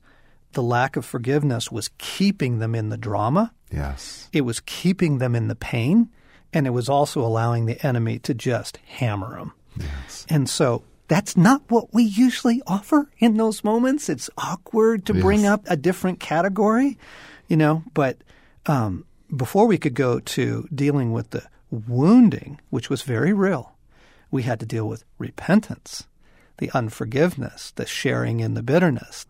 the 0.53 0.63
lack 0.63 0.95
of 0.95 1.05
forgiveness 1.05 1.71
was 1.71 1.89
keeping 1.97 2.59
them 2.59 2.75
in 2.75 2.89
the 2.89 2.97
drama. 2.97 3.53
Yes. 3.71 4.29
It 4.31 4.41
was 4.41 4.59
keeping 4.59 5.17
them 5.17 5.35
in 5.35 5.47
the 5.47 5.55
pain, 5.55 6.09
and 6.53 6.67
it 6.67 6.71
was 6.71 6.89
also 6.89 7.21
allowing 7.21 7.65
the 7.65 7.83
enemy 7.85 8.19
to 8.19 8.33
just 8.33 8.77
hammer 8.85 9.37
them. 9.37 9.53
Yes. 9.77 10.25
And 10.29 10.47
so 10.47 10.83
that's 11.07 11.35
not 11.35 11.63
what 11.69 11.93
we 11.93 12.03
usually 12.03 12.61
offer 12.67 13.09
in 13.17 13.37
those 13.37 13.63
moments. 13.63 14.09
It's 14.09 14.29
awkward 14.37 15.05
to 15.07 15.13
bring 15.13 15.45
up 15.45 15.63
a 15.67 15.75
different 15.75 16.19
category, 16.19 16.97
you 17.47 17.57
know, 17.57 17.83
but 17.93 18.17
um, 18.67 19.05
before 19.35 19.65
we 19.65 19.77
could 19.77 19.95
go 19.95 20.19
to 20.19 20.67
dealing 20.73 21.11
with 21.11 21.31
the 21.31 21.43
wounding, 21.71 22.61
which 22.69 22.89
was 22.89 23.01
very 23.01 23.33
real, 23.33 23.75
we 24.31 24.43
had 24.43 24.59
to 24.59 24.65
deal 24.65 24.87
with 24.87 25.03
repentance, 25.17 26.07
the 26.57 26.71
unforgiveness, 26.73 27.71
the 27.75 27.85
sharing 27.85 28.39
in 28.39 28.53
the 28.53 28.63
bitterness. 28.63 29.25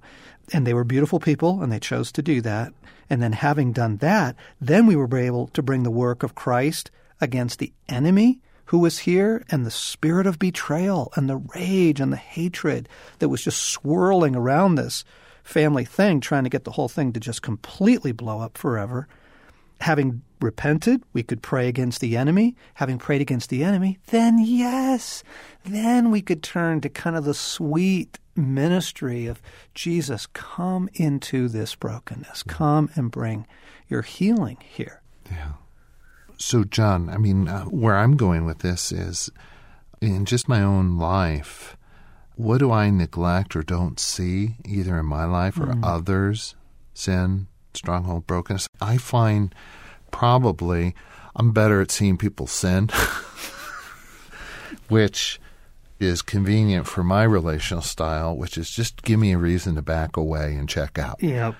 And 0.51 0.67
they 0.67 0.73
were 0.73 0.83
beautiful 0.83 1.19
people 1.19 1.61
and 1.61 1.71
they 1.71 1.79
chose 1.79 2.11
to 2.13 2.21
do 2.21 2.41
that. 2.41 2.73
And 3.09 3.21
then 3.21 3.33
having 3.33 3.71
done 3.71 3.97
that, 3.97 4.35
then 4.59 4.85
we 4.85 4.95
were 4.95 5.17
able 5.17 5.47
to 5.47 5.61
bring 5.61 5.83
the 5.83 5.91
work 5.91 6.23
of 6.23 6.35
Christ 6.35 6.91
against 7.21 7.59
the 7.59 7.73
enemy 7.87 8.41
who 8.65 8.79
was 8.79 8.99
here 8.99 9.43
and 9.49 9.65
the 9.65 9.71
spirit 9.71 10.25
of 10.25 10.39
betrayal 10.39 11.11
and 11.15 11.29
the 11.29 11.37
rage 11.37 11.99
and 11.99 12.11
the 12.11 12.17
hatred 12.17 12.89
that 13.19 13.29
was 13.29 13.43
just 13.43 13.61
swirling 13.61 14.35
around 14.35 14.75
this 14.75 15.03
family 15.43 15.85
thing, 15.85 16.19
trying 16.19 16.43
to 16.43 16.49
get 16.49 16.63
the 16.63 16.71
whole 16.71 16.87
thing 16.87 17.13
to 17.13 17.19
just 17.19 17.41
completely 17.41 18.11
blow 18.11 18.39
up 18.39 18.57
forever. 18.57 19.07
Having 19.81 20.21
repented, 20.39 21.03
we 21.13 21.23
could 21.23 21.41
pray 21.41 21.67
against 21.67 22.01
the 22.01 22.15
enemy. 22.17 22.55
Having 22.75 22.99
prayed 22.99 23.21
against 23.21 23.49
the 23.49 23.63
enemy, 23.63 23.99
then 24.07 24.37
yes, 24.39 25.23
then 25.63 26.11
we 26.11 26.21
could 26.21 26.43
turn 26.43 26.81
to 26.81 26.89
kind 26.89 27.15
of 27.15 27.25
the 27.25 27.33
sweet 27.33 28.19
ministry 28.35 29.27
of 29.27 29.41
Jesus, 29.73 30.25
come 30.27 30.89
into 30.93 31.47
this 31.47 31.75
brokenness. 31.75 32.43
Come 32.43 32.89
and 32.95 33.11
bring 33.11 33.45
your 33.87 34.01
healing 34.01 34.57
here. 34.61 35.01
Yeah. 35.31 35.53
So, 36.37 36.63
John, 36.63 37.09
I 37.09 37.17
mean, 37.17 37.47
uh, 37.47 37.65
where 37.65 37.95
I'm 37.95 38.17
going 38.17 38.45
with 38.45 38.59
this 38.59 38.91
is 38.91 39.29
in 40.01 40.25
just 40.25 40.49
my 40.49 40.61
own 40.61 40.97
life, 40.97 41.77
what 42.35 42.57
do 42.57 42.71
I 42.71 42.89
neglect 42.89 43.55
or 43.55 43.63
don't 43.63 43.99
see, 43.99 44.55
either 44.65 44.97
in 44.97 45.05
my 45.05 45.25
life 45.25 45.59
or 45.59 45.75
others? 45.83 46.55
Sin, 46.93 47.47
stronghold, 47.75 48.27
brokenness. 48.27 48.67
I 48.81 48.97
find 48.97 49.53
probably 50.11 50.95
I'm 51.35 51.51
better 51.51 51.81
at 51.81 51.91
seeing 51.91 52.17
people 52.17 52.47
sin, 52.47 52.89
which 54.89 55.39
is 55.99 56.21
convenient 56.21 56.87
for 56.87 57.03
my 57.03 57.23
relational 57.23 57.81
style, 57.81 58.35
which 58.35 58.57
is 58.57 58.69
just 58.69 59.03
give 59.03 59.19
me 59.19 59.31
a 59.31 59.37
reason 59.37 59.75
to 59.75 59.81
back 59.81 60.17
away 60.17 60.55
and 60.55 60.67
check 60.67 60.99
out 60.99 61.21
Yeah. 61.23 61.53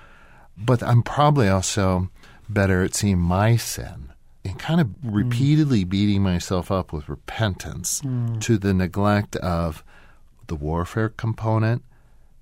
but 0.56 0.82
I'm 0.82 1.02
probably 1.02 1.48
also 1.48 2.10
better 2.48 2.82
at 2.82 2.94
seeing 2.94 3.18
my 3.18 3.56
sin 3.56 4.12
and 4.44 4.58
kind 4.58 4.80
of 4.80 4.88
mm. 4.88 4.94
repeatedly 5.02 5.84
beating 5.84 6.22
myself 6.22 6.70
up 6.70 6.92
with 6.92 7.08
repentance 7.08 8.02
mm. 8.02 8.40
to 8.42 8.58
the 8.58 8.74
neglect 8.74 9.36
of 9.36 9.82
the 10.46 10.54
warfare 10.54 11.08
component 11.08 11.82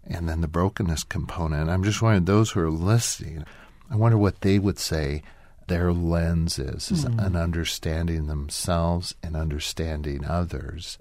and 0.04 0.28
then 0.28 0.40
the 0.40 0.48
brokenness 0.48 1.04
component. 1.04 1.70
I'm 1.70 1.84
just 1.84 2.02
wondering, 2.02 2.24
those 2.24 2.50
who 2.50 2.60
are 2.60 2.70
listening, 2.70 3.44
I 3.92 3.96
wonder 3.96 4.16
what 4.16 4.40
they 4.40 4.58
would 4.58 4.78
say 4.78 5.22
their 5.68 5.92
lens 5.92 6.58
is, 6.58 6.90
is 6.90 7.04
hmm. 7.04 7.18
an 7.18 7.36
understanding 7.36 8.26
themselves 8.26 9.14
and 9.22 9.36
understanding 9.36 10.24
others. 10.24 10.96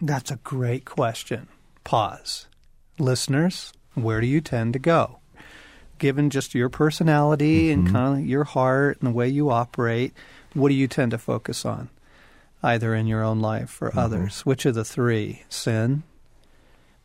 That's 0.00 0.30
a 0.30 0.36
great 0.36 0.86
question. 0.86 1.48
Pause. 1.84 2.46
Listeners, 2.98 3.74
where 3.92 4.22
do 4.22 4.26
you 4.26 4.40
tend 4.40 4.72
to 4.72 4.78
go? 4.78 5.18
Given 5.98 6.30
just 6.30 6.54
your 6.54 6.70
personality 6.70 7.70
and 7.70 7.84
mm-hmm. 7.84 7.94
kind 7.94 8.20
of 8.20 8.26
your 8.26 8.44
heart 8.44 8.98
and 9.00 9.08
the 9.08 9.14
way 9.14 9.28
you 9.28 9.50
operate, 9.50 10.14
what 10.54 10.70
do 10.70 10.74
you 10.74 10.88
tend 10.88 11.10
to 11.10 11.18
focus 11.18 11.66
on? 11.66 11.90
Either 12.62 12.94
in 12.94 13.06
your 13.06 13.22
own 13.22 13.40
life 13.40 13.82
or 13.82 13.90
mm-hmm. 13.90 13.98
others. 13.98 14.46
Which 14.46 14.64
of 14.64 14.74
the 14.74 14.84
three? 14.84 15.42
Sin 15.50 16.04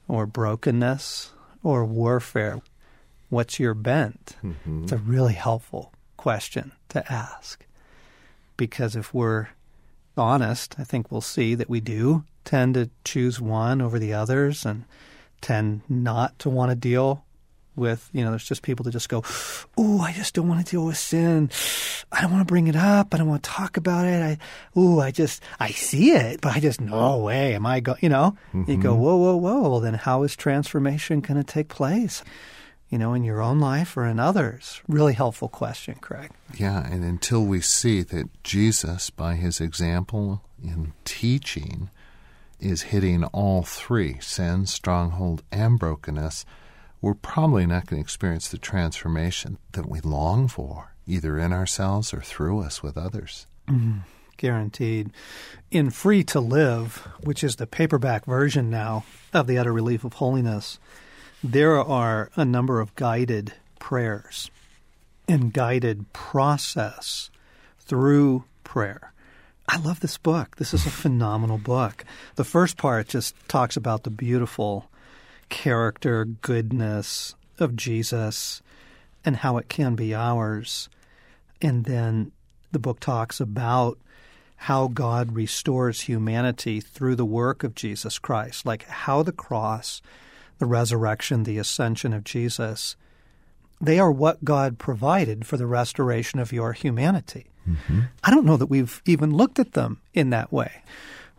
or 0.08 0.25
brokenness 0.25 1.32
or 1.62 1.84
warfare? 1.84 2.62
What's 3.29 3.59
your 3.59 3.73
bent? 3.73 4.35
Mm-hmm. 4.43 4.83
It's 4.83 4.91
a 4.91 4.97
really 4.97 5.33
helpful 5.33 5.93
question 6.17 6.71
to 6.89 7.11
ask. 7.11 7.65
Because 8.57 8.95
if 8.95 9.13
we're 9.13 9.49
honest, 10.17 10.75
I 10.77 10.83
think 10.83 11.11
we'll 11.11 11.21
see 11.21 11.55
that 11.55 11.69
we 11.69 11.79
do 11.79 12.25
tend 12.43 12.73
to 12.73 12.89
choose 13.05 13.39
one 13.39 13.81
over 13.81 13.99
the 13.99 14.13
others 14.13 14.65
and 14.65 14.85
tend 15.41 15.81
not 15.87 16.37
to 16.39 16.49
want 16.49 16.71
to 16.71 16.75
deal 16.75 17.23
with, 17.75 18.09
you 18.11 18.23
know, 18.23 18.31
there's 18.31 18.47
just 18.47 18.61
people 18.61 18.83
that 18.83 18.91
just 18.91 19.07
go, 19.07 19.23
Ooh, 19.79 19.99
I 19.99 20.11
just 20.11 20.33
don't 20.33 20.49
want 20.49 20.65
to 20.65 20.69
deal 20.69 20.85
with 20.85 20.97
sin. 20.97 21.49
I 22.11 22.21
don't 22.21 22.31
want 22.31 22.41
to 22.41 22.51
bring 22.51 22.67
it 22.67 22.75
up. 22.75 23.13
I 23.13 23.17
don't 23.17 23.27
want 23.27 23.43
to 23.43 23.49
talk 23.49 23.77
about 23.77 24.05
it. 24.05 24.21
I, 24.21 24.79
ooh, 24.79 24.99
I 24.99 25.11
just, 25.11 25.41
I 25.59 25.69
see 25.69 26.11
it, 26.11 26.41
but 26.41 26.55
I 26.55 26.59
just, 26.59 26.81
no 26.81 27.19
way 27.19 27.55
am 27.55 27.65
I 27.65 27.79
going, 27.79 27.99
you 28.01 28.09
know? 28.09 28.35
You 28.53 28.77
go, 28.77 28.93
mm-hmm. 28.93 29.01
whoa, 29.01 29.15
whoa, 29.15 29.35
whoa. 29.37 29.69
Well, 29.69 29.79
then 29.79 29.93
how 29.93 30.23
is 30.23 30.35
transformation 30.35 31.21
going 31.21 31.37
to 31.37 31.43
take 31.43 31.69
place? 31.69 32.23
You 32.89 32.97
know, 32.97 33.13
in 33.13 33.23
your 33.23 33.41
own 33.41 33.60
life 33.60 33.95
or 33.95 34.06
in 34.06 34.19
others? 34.19 34.82
Really 34.88 35.13
helpful 35.13 35.47
question, 35.47 35.95
Craig. 35.95 36.32
Yeah, 36.58 36.86
and 36.88 37.04
until 37.04 37.43
we 37.45 37.62
see 37.62 38.02
that 38.02 38.30
Jesus, 38.43 39.12
by 39.12 39.36
his 39.36 39.62
example 39.62 40.41
in 40.63 40.93
teaching, 41.06 41.91
is 42.60 42.84
hitting 42.84 43.23
all 43.25 43.63
three 43.63 44.17
sin, 44.19 44.65
stronghold, 44.65 45.43
and 45.52 45.78
brokenness, 45.78 46.45
we're 47.02 47.13
probably 47.13 47.65
not 47.65 47.86
going 47.86 48.02
to 48.02 48.04
experience 48.04 48.49
the 48.49 48.58
transformation 48.58 49.58
that 49.71 49.88
we 49.88 50.02
long 50.02 50.47
for, 50.47 50.93
either 51.08 51.38
in 51.38 51.54
ourselves 51.54 52.13
or 52.13 52.21
through 52.21 52.60
us 52.60 52.84
with 52.84 52.97
others. 52.97 53.45
Mm-hmm. 53.67 53.99
guaranteed. 54.36 55.12
In 55.69 55.91
Free 55.91 56.23
to 56.25 56.39
Live, 56.39 57.08
which 57.23 57.43
is 57.43 57.58
the 57.58 57.67
paperback 57.67 58.25
version 58.25 58.69
now 58.69 59.06
of 59.32 59.47
The 59.47 59.58
Utter 59.58 59.71
Relief 59.71 60.04
of 60.04 60.13
Holiness, 60.13 60.80
there 61.43 61.80
are 61.80 62.30
a 62.36 62.45
number 62.45 62.80
of 62.80 62.95
guided 62.95 63.54
prayers 63.80 64.49
and 65.28 65.54
guided 65.54 66.12
process 66.13 67.30
through 67.80 68.43
prayer. 68.63 69.13
I 69.67 69.78
love 69.78 69.99
this 69.99 70.17
book. 70.17 70.56
This 70.58 70.73
is 70.73 70.86
a 70.86 70.89
phenomenal 71.04 71.58
book. 71.58 72.04
The 72.36 72.43
first 72.43 72.78
part 72.78 73.10
just 73.10 73.36
talks 73.47 73.78
about 73.78 74.04
the 74.04 74.10
beautiful 74.10 74.89
character, 75.49 76.25
goodness 76.25 77.36
of 77.60 77.75
Jesus 77.75 78.62
and 79.25 79.38
how 79.38 79.58
it 79.58 79.69
can 79.69 79.95
be 79.95 80.15
ours. 80.15 80.89
And 81.62 81.86
then 81.86 82.32
the 82.71 82.80
book 82.80 82.99
talks 82.99 83.39
about 83.39 83.97
how 84.56 84.88
God 84.88 85.34
restores 85.34 86.02
humanity 86.02 86.80
through 86.80 87.15
the 87.15 87.25
work 87.25 87.63
of 87.63 87.75
Jesus 87.75 88.19
Christ, 88.19 88.65
like 88.65 88.84
how 88.86 89.23
the 89.23 89.32
cross, 89.32 90.02
the 90.60 90.65
resurrection, 90.65 91.43
the 91.43 91.58
ascension 91.58 92.13
of 92.13 92.24
Jesus, 92.24 92.95
they 93.82 93.98
are 93.98 94.12
what 94.12 94.43
God 94.43 94.78
provided 94.78 95.48
for 95.48 95.58
the 95.58 95.65
restoration 95.65 96.39
of 96.39 96.52
your 96.52 96.74
humanity. 96.74 97.48
Mm-hmm. 97.67 98.02
I 98.24 98.32
don't 98.32 98.45
know 98.45 98.58
that 98.58 98.67
we've 98.67 99.02
even 99.06 99.36
looked 99.36 99.58
at 99.58 99.74
them 99.74 100.02
in 100.13 100.30
that 100.30 100.52
way. 100.52 100.84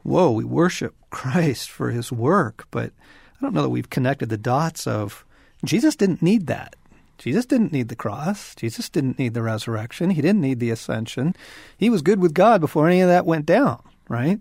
Whoa, 0.03 0.31
we 0.31 0.45
worship 0.45 0.95
Christ 1.11 1.71
for 1.71 1.91
his 1.91 2.11
work, 2.11 2.67
but 2.71 2.93
I 3.37 3.43
don't 3.43 3.55
know 3.55 3.63
that 3.63 3.69
we've 3.69 3.91
connected 3.91 4.29
the 4.31 4.39
dots 4.39 4.87
of 4.87 5.25
Jesus 5.65 5.97
didn't 5.97 6.23
need 6.23 6.47
that. 6.47 6.77
Jesus 7.19 7.45
didn't 7.45 7.73
need 7.73 7.89
the 7.89 7.97
cross. 7.97 8.55
Jesus 8.55 8.89
didn't 8.89 9.19
need 9.19 9.35
the 9.35 9.43
resurrection. 9.43 10.09
He 10.09 10.23
didn't 10.23 10.41
need 10.41 10.59
the 10.59 10.71
ascension. 10.71 11.37
He 11.77 11.91
was 11.91 12.01
good 12.01 12.19
with 12.19 12.33
God 12.33 12.63
before 12.63 12.89
any 12.89 13.03
of 13.03 13.09
that 13.09 13.27
went 13.27 13.45
down, 13.45 13.83
right? 14.09 14.41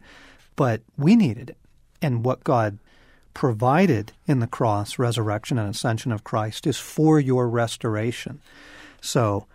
But 0.56 0.82
we 0.98 1.18
needed 1.18 1.50
it. 1.50 1.58
And 2.02 2.24
what 2.24 2.46
God 2.46 2.78
provided 3.40 4.12
in 4.28 4.40
the 4.40 4.48
cross, 4.48 5.00
resurrection, 5.00 5.58
and 5.58 5.70
ascension 5.70 6.12
of 6.12 6.26
Christ 6.26 6.68
is 6.68 6.78
for 6.78 7.22
your 7.22 7.48
restoration. 7.48 8.42
So, 9.00 9.46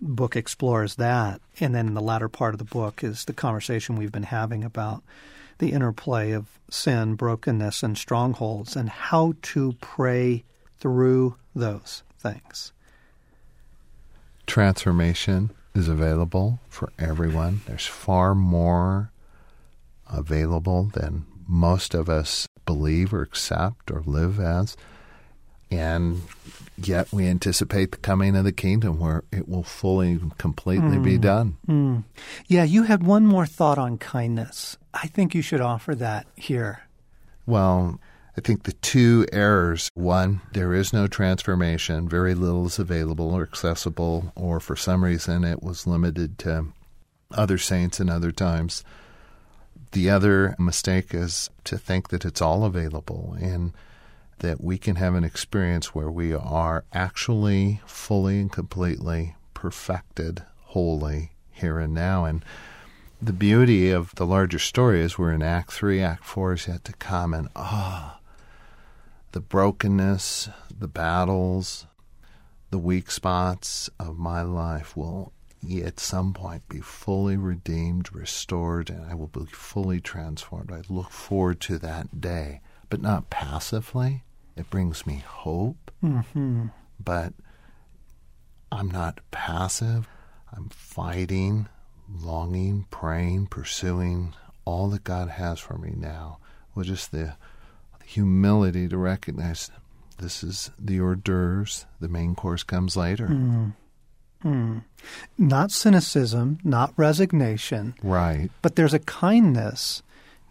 book 0.00 0.34
explores 0.34 0.94
that. 0.94 1.42
And 1.60 1.74
then 1.74 1.88
in 1.88 1.92
the 1.92 2.00
latter 2.00 2.30
part 2.30 2.54
of 2.54 2.58
the 2.58 2.64
book 2.64 3.04
is 3.04 3.26
the 3.26 3.34
conversation 3.34 3.96
we've 3.96 4.10
been 4.10 4.22
having 4.22 4.64
about 4.64 5.02
the 5.58 5.72
interplay 5.72 6.32
of 6.32 6.46
sin, 6.70 7.16
brokenness, 7.16 7.82
and 7.82 7.98
strongholds, 7.98 8.76
and 8.76 8.88
how 8.88 9.34
to 9.42 9.74
pray 9.78 10.42
through 10.80 11.36
those 11.54 12.02
things. 12.18 12.72
Transformation 14.46 15.50
is 15.74 15.86
available 15.86 16.60
for 16.70 16.90
everyone. 16.98 17.60
There's 17.66 17.84
far 17.84 18.34
more 18.34 19.10
available 20.10 20.84
than 20.84 21.26
most 21.46 21.92
of 21.92 22.08
us 22.08 22.48
believe 22.74 23.14
or 23.14 23.22
accept 23.22 23.90
or 23.90 24.02
live 24.04 24.40
as. 24.40 24.76
And 25.70 26.22
yet 26.76 27.12
we 27.12 27.26
anticipate 27.26 27.92
the 27.92 27.98
coming 27.98 28.36
of 28.36 28.44
the 28.44 28.52
kingdom 28.52 28.98
where 28.98 29.22
it 29.32 29.48
will 29.48 29.62
fully 29.62 30.12
and 30.12 30.36
completely 30.38 30.98
be 30.98 31.16
hmm. 31.16 31.20
done. 31.20 31.56
Hmm. 31.66 31.98
Yeah, 32.46 32.64
you 32.64 32.82
had 32.82 33.02
one 33.04 33.26
more 33.26 33.46
thought 33.46 33.78
on 33.78 33.98
kindness. 33.98 34.76
I 34.92 35.06
think 35.06 35.34
you 35.34 35.42
should 35.42 35.60
offer 35.60 35.94
that 35.96 36.26
here. 36.36 36.82
Well, 37.46 38.00
I 38.36 38.40
think 38.40 38.64
the 38.64 38.72
two 38.72 39.26
errors 39.32 39.88
one, 39.94 40.40
there 40.52 40.74
is 40.74 40.92
no 40.92 41.06
transformation, 41.06 42.08
very 42.08 42.34
little 42.34 42.66
is 42.66 42.78
available 42.78 43.32
or 43.32 43.42
accessible, 43.42 44.32
or 44.34 44.58
for 44.58 44.74
some 44.74 45.04
reason 45.04 45.44
it 45.44 45.62
was 45.62 45.86
limited 45.86 46.38
to 46.40 46.66
other 47.30 47.58
saints 47.58 48.00
and 48.00 48.10
other 48.10 48.32
times. 48.32 48.82
The 49.94 50.10
other 50.10 50.56
mistake 50.58 51.14
is 51.14 51.50
to 51.62 51.78
think 51.78 52.08
that 52.08 52.24
it's 52.24 52.42
all 52.42 52.64
available 52.64 53.36
and 53.40 53.72
that 54.40 54.60
we 54.60 54.76
can 54.76 54.96
have 54.96 55.14
an 55.14 55.22
experience 55.22 55.94
where 55.94 56.10
we 56.10 56.34
are 56.34 56.84
actually 56.92 57.80
fully 57.86 58.40
and 58.40 58.50
completely 58.50 59.36
perfected, 59.54 60.42
wholly 60.62 61.30
here 61.52 61.78
and 61.78 61.94
now. 61.94 62.24
And 62.24 62.44
the 63.22 63.32
beauty 63.32 63.92
of 63.92 64.12
the 64.16 64.26
larger 64.26 64.58
story 64.58 65.00
is 65.00 65.16
we're 65.16 65.30
in 65.30 65.44
Act 65.44 65.70
3, 65.70 66.02
Act 66.02 66.24
4 66.24 66.54
is 66.54 66.66
yet 66.66 66.84
to 66.86 66.92
come, 66.94 67.32
and 67.32 67.48
ah, 67.54 68.18
oh, 68.18 68.26
the 69.30 69.40
brokenness, 69.40 70.48
the 70.76 70.88
battles, 70.88 71.86
the 72.70 72.78
weak 72.78 73.12
spots 73.12 73.88
of 74.00 74.18
my 74.18 74.42
life 74.42 74.96
will 74.96 75.32
at 75.82 76.00
some 76.00 76.32
point 76.32 76.68
be 76.68 76.80
fully 76.80 77.36
redeemed, 77.36 78.14
restored, 78.14 78.90
and 78.90 79.04
I 79.04 79.14
will 79.14 79.28
be 79.28 79.46
fully 79.46 80.00
transformed. 80.00 80.72
I 80.72 80.82
look 80.88 81.10
forward 81.10 81.60
to 81.62 81.78
that 81.78 82.20
day, 82.20 82.60
but 82.88 83.00
not 83.00 83.30
passively. 83.30 84.24
It 84.56 84.70
brings 84.70 85.06
me 85.06 85.22
hope, 85.26 85.90
mm-hmm. 86.02 86.66
but 87.02 87.32
I'm 88.70 88.90
not 88.90 89.20
passive. 89.30 90.08
I'm 90.52 90.68
fighting, 90.68 91.68
longing, 92.08 92.86
praying, 92.90 93.46
pursuing 93.46 94.34
all 94.64 94.88
that 94.90 95.04
God 95.04 95.30
has 95.30 95.58
for 95.58 95.76
me 95.76 95.92
now 95.96 96.38
with 96.74 96.86
just 96.86 97.12
the 97.12 97.36
humility 98.04 98.88
to 98.88 98.96
recognize 98.96 99.70
this 100.18 100.44
is 100.44 100.70
the 100.78 101.00
hors 101.00 101.16
d'oeuvres. 101.16 101.86
The 102.00 102.08
main 102.08 102.34
course 102.34 102.62
comes 102.62 102.96
later. 102.96 103.28
Mm. 103.28 103.74
Mm. 104.44 104.82
Not 105.38 105.70
cynicism, 105.70 106.58
not 106.64 106.92
resignation. 106.96 107.94
Right. 108.02 108.50
But 108.62 108.76
there's 108.76 108.94
a 108.94 108.98
kindness 108.98 110.02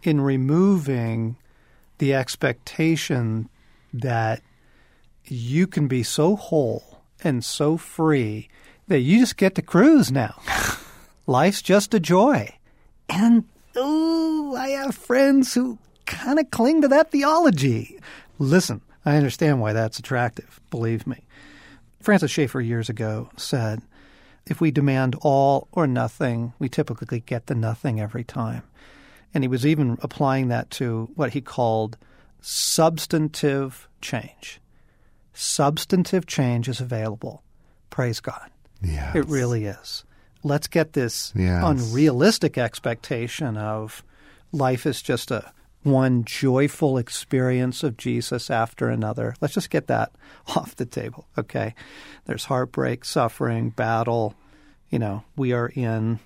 in 0.02 0.20
removing 0.20 1.36
the 1.98 2.14
expectation 2.14 3.48
that 3.92 4.42
you 5.26 5.66
can 5.66 5.88
be 5.88 6.02
so 6.02 6.36
whole 6.36 7.02
and 7.22 7.44
so 7.44 7.76
free 7.76 8.48
that 8.88 9.00
you 9.00 9.20
just 9.20 9.36
get 9.36 9.54
to 9.54 9.62
cruise 9.62 10.12
now. 10.12 10.34
Life's 11.26 11.62
just 11.62 11.94
a 11.94 12.00
joy. 12.00 12.54
And, 13.08 13.44
ooh, 13.76 14.54
I 14.56 14.70
have 14.70 14.94
friends 14.94 15.54
who 15.54 15.78
kind 16.04 16.38
of 16.38 16.50
cling 16.50 16.82
to 16.82 16.88
that 16.88 17.10
theology. 17.10 17.98
Listen, 18.38 18.82
I 19.06 19.16
understand 19.16 19.60
why 19.60 19.72
that's 19.72 19.98
attractive, 19.98 20.60
believe 20.70 21.06
me. 21.06 21.22
Francis 22.04 22.30
Schaeffer 22.30 22.60
years 22.60 22.90
ago 22.90 23.30
said, 23.38 23.80
if 24.46 24.60
we 24.60 24.70
demand 24.70 25.16
all 25.22 25.68
or 25.72 25.86
nothing, 25.86 26.52
we 26.58 26.68
typically 26.68 27.20
get 27.20 27.46
the 27.46 27.54
nothing 27.54 27.98
every 27.98 28.24
time. 28.24 28.62
And 29.32 29.42
he 29.42 29.48
was 29.48 29.64
even 29.64 29.96
applying 30.02 30.48
that 30.48 30.70
to 30.72 31.10
what 31.14 31.32
he 31.32 31.40
called 31.40 31.96
substantive 32.42 33.88
change. 34.02 34.60
Substantive 35.32 36.26
change 36.26 36.68
is 36.68 36.78
available. 36.78 37.42
Praise 37.88 38.20
God. 38.20 38.50
Yes. 38.82 39.16
It 39.16 39.24
really 39.26 39.64
is. 39.64 40.04
Let's 40.42 40.68
get 40.68 40.92
this 40.92 41.32
yes. 41.34 41.64
unrealistic 41.64 42.58
expectation 42.58 43.56
of 43.56 44.04
life 44.52 44.84
is 44.84 45.00
just 45.00 45.30
a 45.30 45.52
one 45.84 46.24
joyful 46.24 46.98
experience 46.98 47.82
of 47.82 47.96
Jesus 47.96 48.50
after 48.50 48.88
another. 48.88 49.34
Let's 49.40 49.54
just 49.54 49.70
get 49.70 49.86
that 49.86 50.12
off 50.56 50.76
the 50.76 50.86
table, 50.86 51.26
okay? 51.38 51.74
There's 52.24 52.46
heartbreak, 52.46 53.04
suffering, 53.04 53.70
battle. 53.70 54.34
You 54.90 54.98
know, 54.98 55.24
we 55.36 55.52
are 55.52 55.68
in 55.68 56.18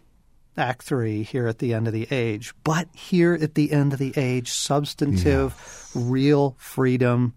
Act 0.56 0.82
3 0.82 1.22
here 1.22 1.46
at 1.46 1.58
the 1.58 1.74
end 1.74 1.86
of 1.86 1.92
the 1.92 2.08
age. 2.10 2.54
But 2.64 2.88
here 2.94 3.34
at 3.40 3.54
the 3.54 3.72
end 3.72 3.92
of 3.92 3.98
the 3.98 4.12
age, 4.16 4.50
substantive, 4.50 5.54
yes. 5.56 5.92
real 5.94 6.56
freedom 6.58 7.34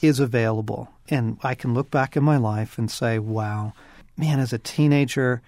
is 0.00 0.20
available. 0.20 0.88
And 1.08 1.38
I 1.42 1.54
can 1.54 1.74
look 1.74 1.90
back 1.90 2.16
in 2.16 2.24
my 2.24 2.36
life 2.36 2.78
and 2.78 2.90
say, 2.90 3.18
wow, 3.18 3.72
man, 4.16 4.40
as 4.40 4.52
a 4.52 4.58
teenager, 4.58 5.42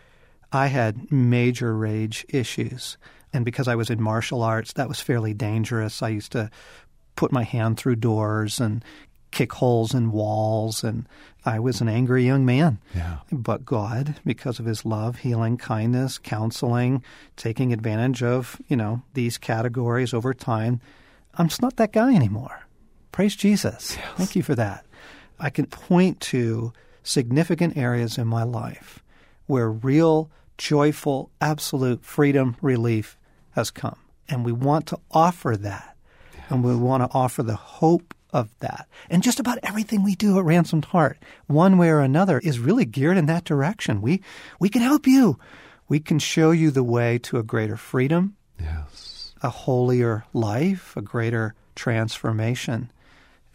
I 0.53 0.69
had 0.69 1.11
major 1.11 1.77
rage 1.77 2.25
issues. 2.29 2.97
And 3.35 3.45
because 3.45 3.69
I 3.69 3.75
was 3.75 3.91
in 3.91 4.01
martial 4.01 4.43
arts, 4.43 4.73
that 4.75 4.89
was 4.89 5.01
fairly 5.01 5.35
dangerous. 5.35 6.03
I 6.03 6.09
used 6.09 6.33
to 6.33 6.51
put 7.17 7.33
my 7.33 7.43
hand 7.43 7.77
through 7.77 7.97
doors 7.97 8.61
and 8.61 8.83
kick 9.33 9.53
holes 9.53 9.93
in 9.93 10.13
walls 10.13 10.85
and 10.85 11.07
I 11.45 11.59
was 11.59 11.81
an 11.81 11.89
angry 11.89 12.25
young 12.25 12.47
man. 12.47 12.79
Yeah. 12.95 13.19
But 13.33 13.65
God, 13.65 14.21
because 14.25 14.61
of 14.61 14.65
his 14.65 14.85
love, 14.85 15.19
healing, 15.19 15.57
kindness, 15.57 16.17
counseling, 16.19 17.03
taking 17.37 17.73
advantage 17.73 18.23
of, 18.23 18.61
you 18.69 18.77
know, 18.77 19.03
these 19.13 19.37
categories 19.37 20.15
over 20.15 20.33
time, 20.33 20.81
I'm 21.35 21.49
just 21.49 21.61
not 21.61 21.77
that 21.77 21.93
guy 21.93 22.15
anymore. 22.15 22.61
Praise 23.13 23.35
Jesus. 23.35 23.97
Yes. 23.97 24.09
Thank 24.17 24.37
you 24.37 24.43
for 24.43 24.55
that. 24.55 24.87
I 25.39 25.51
can 25.51 25.67
point 25.67 26.21
to 26.21 26.73
significant 27.03 27.77
areas 27.77 28.17
in 28.17 28.29
my 28.29 28.45
life 28.45 29.03
where 29.47 29.71
real, 29.71 30.31
joyful, 30.57 31.31
absolute 31.41 32.05
freedom, 32.05 32.57
relief 32.63 33.19
has 33.55 33.71
come. 33.71 33.97
And 34.29 34.45
we 34.45 34.53
want 34.53 34.87
to 34.87 34.99
offer 35.11 35.57
that. 35.57 35.97
Yes. 36.35 36.45
And 36.49 36.65
we 36.65 36.75
want 36.75 37.03
to 37.03 37.17
offer 37.17 37.43
the 37.43 37.57
hope 37.57 38.15
of 38.33 38.51
that. 38.59 38.89
And 39.09 39.23
just 39.23 39.41
about 39.41 39.59
everything 39.63 40.03
we 40.03 40.17
do 40.17 40.39
at 40.39 40.45
Ransomed 40.45 40.87
Heart, 40.87 41.19
one 41.47 41.79
way 41.79 41.89
or 41.89 42.01
another, 42.01 42.41
is 42.41 42.59
really 42.59 42.85
geared 42.85 43.17
in 43.17 43.27
that 43.27 43.45
direction. 43.45 44.03
We 44.03 44.23
we 44.59 44.69
can 44.69 44.83
help 44.83 45.07
you. 45.07 45.39
We 45.89 46.01
can 46.01 46.19
show 46.19 46.51
you 46.51 46.71
the 46.71 46.83
way 46.83 47.19
to 47.19 47.39
a 47.39 47.43
greater 47.43 47.77
freedom. 47.77 48.37
Yes. 48.59 49.35
A 49.43 49.51
holier 49.51 50.25
life, 50.33 50.97
a 50.97 51.03
greater 51.03 51.55
transformation. 51.77 52.91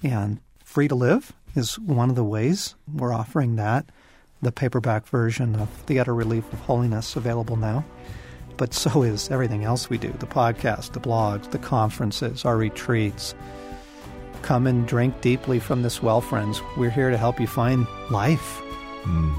And 0.02 0.40
free 0.64 0.88
to 0.88 0.96
live 0.96 1.34
is 1.56 1.78
one 1.78 2.10
of 2.10 2.16
the 2.16 2.24
ways 2.24 2.76
we're 2.92 3.14
offering 3.14 3.58
that. 3.58 3.86
The 4.42 4.52
paperback 4.54 5.08
version 5.08 5.56
of 5.56 5.86
The 5.88 6.00
Utter 6.00 6.16
Relief 6.16 6.52
of 6.54 6.60
Holiness 6.60 7.18
available 7.18 7.58
now 7.58 7.84
but 8.60 8.74
so 8.74 9.04
is 9.04 9.32
everything 9.32 9.64
else 9.64 9.90
we 9.90 9.98
do 9.98 10.12
the 10.20 10.28
podcast, 10.28 10.92
the 10.92 11.00
blogs, 11.00 11.50
the 11.50 11.58
conferences, 11.58 12.44
our 12.44 12.58
retreats. 12.58 13.34
Come 14.42 14.68
and 14.68 14.86
drink 14.86 15.22
deeply 15.22 15.60
from 15.60 15.82
this 15.82 16.04
well, 16.04 16.20
friends. 16.20 16.62
We're 16.78 16.90
here 16.90 17.10
to 17.10 17.18
help 17.18 17.40
you 17.40 17.48
find 17.48 17.88
life. 18.12 18.62
Mm. 19.04 19.34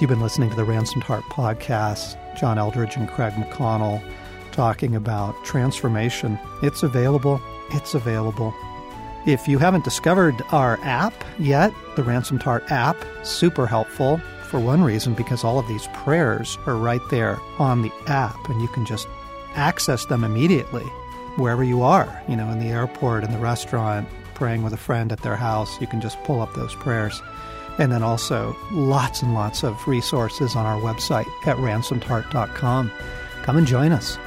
You've 0.00 0.10
been 0.10 0.20
listening 0.20 0.50
to 0.50 0.56
the 0.56 0.64
Ransomed 0.64 1.02
Heart 1.02 1.24
podcast. 1.24 2.18
John 2.38 2.58
Eldredge 2.58 2.96
and 2.96 3.08
Craig 3.08 3.32
McConnell 3.32 4.02
talking 4.52 4.94
about 4.94 5.34
transformation. 5.42 6.38
It's 6.62 6.82
available. 6.82 7.40
It's 7.70 7.94
available. 7.94 8.54
If 9.26 9.48
you 9.48 9.58
haven't 9.58 9.84
discovered 9.84 10.34
our 10.52 10.78
app 10.82 11.14
yet, 11.38 11.72
the 11.96 12.02
Ransomed 12.02 12.42
Heart 12.42 12.70
app, 12.70 12.98
super 13.24 13.66
helpful 13.66 14.20
for 14.46 14.60
one 14.60 14.82
reason 14.82 15.14
because 15.14 15.44
all 15.44 15.58
of 15.58 15.68
these 15.68 15.86
prayers 15.88 16.58
are 16.66 16.76
right 16.76 17.00
there 17.10 17.38
on 17.58 17.82
the 17.82 17.92
app 18.06 18.48
and 18.48 18.60
you 18.62 18.68
can 18.68 18.86
just 18.86 19.08
access 19.54 20.06
them 20.06 20.24
immediately 20.24 20.84
wherever 21.36 21.62
you 21.62 21.82
are, 21.82 22.22
you 22.28 22.36
know, 22.36 22.48
in 22.50 22.58
the 22.58 22.68
airport, 22.68 23.24
in 23.24 23.32
the 23.32 23.38
restaurant, 23.38 24.08
praying 24.34 24.62
with 24.62 24.72
a 24.72 24.78
friend 24.78 25.12
at 25.12 25.22
their 25.22 25.36
house. 25.36 25.80
You 25.80 25.86
can 25.86 26.00
just 26.00 26.22
pull 26.24 26.40
up 26.40 26.54
those 26.54 26.74
prayers. 26.74 27.22
And 27.78 27.92
then 27.92 28.02
also 28.02 28.56
lots 28.72 29.20
and 29.20 29.34
lots 29.34 29.62
of 29.62 29.86
resources 29.86 30.56
on 30.56 30.64
our 30.64 30.80
website 30.80 31.26
at 31.46 31.56
ransomedheart.com. 31.56 32.90
Come 33.42 33.56
and 33.56 33.66
join 33.66 33.92
us. 33.92 34.18